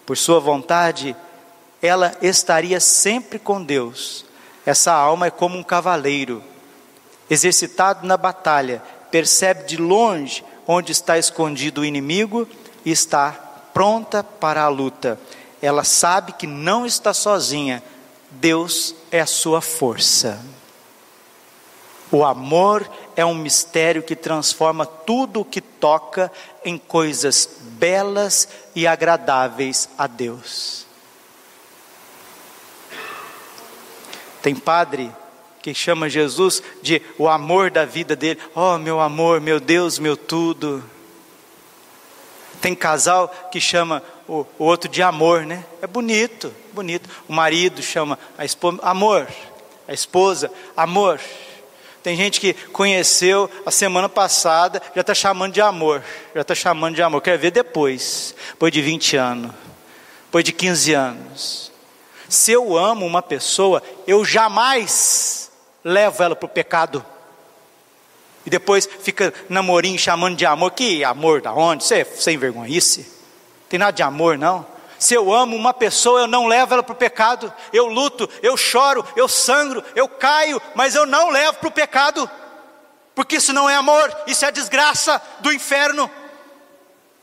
Por 0.04 0.18
sua 0.18 0.40
vontade, 0.40 1.16
ela 1.80 2.18
estaria 2.24 2.80
sempre 2.80 3.38
com 3.38 3.64
Deus. 3.64 4.26
Essa 4.66 4.92
alma 4.92 5.28
é 5.28 5.30
como 5.30 5.56
um 5.56 5.62
cavaleiro, 5.62 6.42
exercitado 7.30 8.08
na 8.08 8.18
batalha, 8.18 8.82
percebe 9.12 9.66
de 9.66 9.78
longe 9.78 10.44
onde 10.66 10.92
está 10.92 11.20
escondido 11.20 11.82
o 11.82 11.86
inimigo 11.86 12.48
e 12.84 12.90
está 12.90 13.32
pronta 13.76 14.24
para 14.24 14.64
a 14.64 14.70
luta. 14.70 15.20
Ela 15.62 15.84
sabe 15.84 16.34
que 16.34 16.48
não 16.48 16.84
está 16.84 17.14
sozinha, 17.14 17.84
Deus 18.32 18.96
é 19.12 19.20
a 19.20 19.28
sua 19.28 19.62
força. 19.62 20.44
O 22.12 22.24
amor 22.24 22.90
é 23.16 23.26
um 23.26 23.36
mistério 23.36 24.04
que 24.04 24.16
transforma 24.16 24.86
tudo 24.86 25.42
o 25.42 25.46
que 25.46 25.62
toca 25.62 26.32
em 26.64 26.78
coisas 26.78 27.50
belas 27.62 28.48
e 28.76 28.88
agradáveis 28.88 29.90
a 29.98 30.08
Deus. 30.08 30.86
Tem 34.42 34.56
padre 34.56 35.12
que 35.62 35.74
chama 35.74 36.10
Jesus 36.10 36.62
de 36.82 37.02
o 37.18 37.30
amor 37.30 37.72
da 37.72 37.86
vida 37.86 38.16
dele. 38.16 38.40
Oh, 38.54 38.78
meu 38.78 39.00
amor, 39.00 39.40
meu 39.40 39.60
Deus, 39.60 39.98
meu 39.98 40.18
tudo. 40.18 40.84
Tem 42.60 42.76
casal 42.76 43.30
que 43.52 43.62
chama 43.62 44.04
o, 44.28 44.46
o 44.60 44.66
outro 44.66 44.90
de 44.90 45.02
amor, 45.02 45.46
né? 45.46 45.66
É 45.82 45.88
bonito, 45.88 46.54
bonito. 46.74 47.10
O 47.28 47.34
marido 47.34 47.82
chama 47.82 48.20
a 48.38 48.44
esposa 48.44 48.80
amor, 48.82 49.28
a 49.88 49.94
esposa 49.94 50.52
amor. 50.76 51.20
Tem 52.04 52.18
gente 52.18 52.42
que 52.42 52.54
conheceu 52.54 53.50
a 53.66 53.72
semana 53.72 54.10
passada, 54.10 54.82
já 54.94 55.00
está 55.00 55.14
chamando 55.14 55.54
de 55.54 55.62
amor, 55.62 56.04
já 56.36 56.42
está 56.42 56.54
chamando 56.54 56.96
de 56.96 57.02
amor. 57.02 57.22
Quer 57.22 57.38
ver 57.38 57.52
depois, 57.52 58.36
depois 58.50 58.74
de 58.74 58.82
20 58.82 59.16
anos, 59.16 59.52
depois 60.26 60.44
de 60.44 60.52
15 60.52 60.94
anos. 60.94 61.72
Se 62.28 62.52
eu 62.52 62.78
amo 62.78 63.06
uma 63.06 63.22
pessoa, 63.22 63.82
eu 64.06 64.26
jamais 64.26 65.50
levo 65.82 66.22
ela 66.22 66.36
para 66.36 66.46
o 66.46 66.50
pecado. 66.50 67.06
E 68.46 68.50
depois 68.50 68.90
fica 69.02 69.34
namorinho 69.48 69.98
chamando 69.98 70.36
de 70.36 70.46
amor. 70.46 70.72
Que 70.72 71.06
amor 71.06 71.42
da 71.42 71.54
onde? 71.54 71.86
Você 71.86 72.00
é 72.00 72.04
sem 72.04 72.38
vergonhice? 72.38 73.10
Tem 73.70 73.80
nada 73.80 73.94
de 73.94 74.04
amor, 74.04 74.38
não. 74.38 74.73
Se 75.04 75.16
eu 75.16 75.34
amo 75.34 75.54
uma 75.54 75.74
pessoa, 75.74 76.22
eu 76.22 76.28
não 76.28 76.48
levo 76.48 76.76
ela 76.76 76.82
para 76.82 76.94
o 76.94 76.96
pecado. 76.96 77.54
Eu 77.74 77.88
luto, 77.88 78.30
eu 78.42 78.56
choro, 78.56 79.06
eu 79.18 79.28
sangro, 79.28 79.84
eu 79.98 80.08
caio, 80.08 80.62
mas 80.76 80.96
eu 80.96 81.06
não 81.06 81.30
levo 81.30 81.58
para 81.58 81.68
o 81.68 81.74
pecado. 81.74 82.32
Porque 83.14 83.36
isso 83.36 83.52
não 83.52 83.70
é 83.70 83.76
amor, 83.76 84.16
isso 84.26 84.46
é 84.46 84.52
desgraça 84.52 85.22
do 85.42 85.52
inferno. 85.52 86.10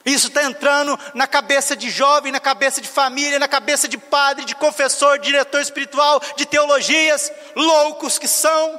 Isso 0.04 0.26
está 0.26 0.44
entrando 0.44 0.98
na 1.14 1.26
cabeça 1.26 1.74
de 1.74 1.88
jovem, 1.88 2.30
na 2.30 2.38
cabeça 2.38 2.82
de 2.82 2.88
família, 2.88 3.38
na 3.38 3.48
cabeça 3.48 3.88
de 3.88 3.96
padre, 3.96 4.44
de 4.44 4.54
confessor, 4.54 5.18
de 5.18 5.28
diretor 5.28 5.62
espiritual, 5.62 6.20
de 6.36 6.44
teologias, 6.44 7.32
loucos 7.56 8.18
que 8.18 8.28
são. 8.28 8.78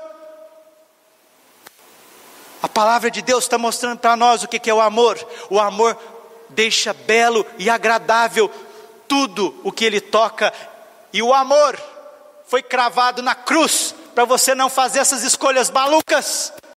A 2.62 2.70
palavra 2.70 3.10
de 3.10 3.24
Deus 3.24 3.46
está 3.46 3.58
mostrando 3.58 3.98
para 3.98 4.16
nós 4.16 4.44
o 4.44 4.48
que 4.48 4.70
é 4.70 4.74
o 4.74 4.80
amor. 4.80 5.18
O 5.50 5.60
amor 5.60 5.98
deixa 6.50 6.94
belo 6.94 7.44
e 7.58 7.68
agradável 7.68 8.52
tudo 9.12 9.60
o 9.62 9.74
que 9.74 9.84
ele 9.84 10.00
toca, 10.00 10.54
e 11.12 11.22
o 11.22 11.34
amor 11.34 11.78
foi 12.48 12.64
cravado 12.64 13.22
na 13.22 13.36
cruz 13.36 13.94
para 14.16 14.24
você 14.24 14.56
não 14.56 14.70
fazer 14.70 15.00
essas 15.00 15.22
escolhas 15.24 15.70
malucas. 15.70 16.54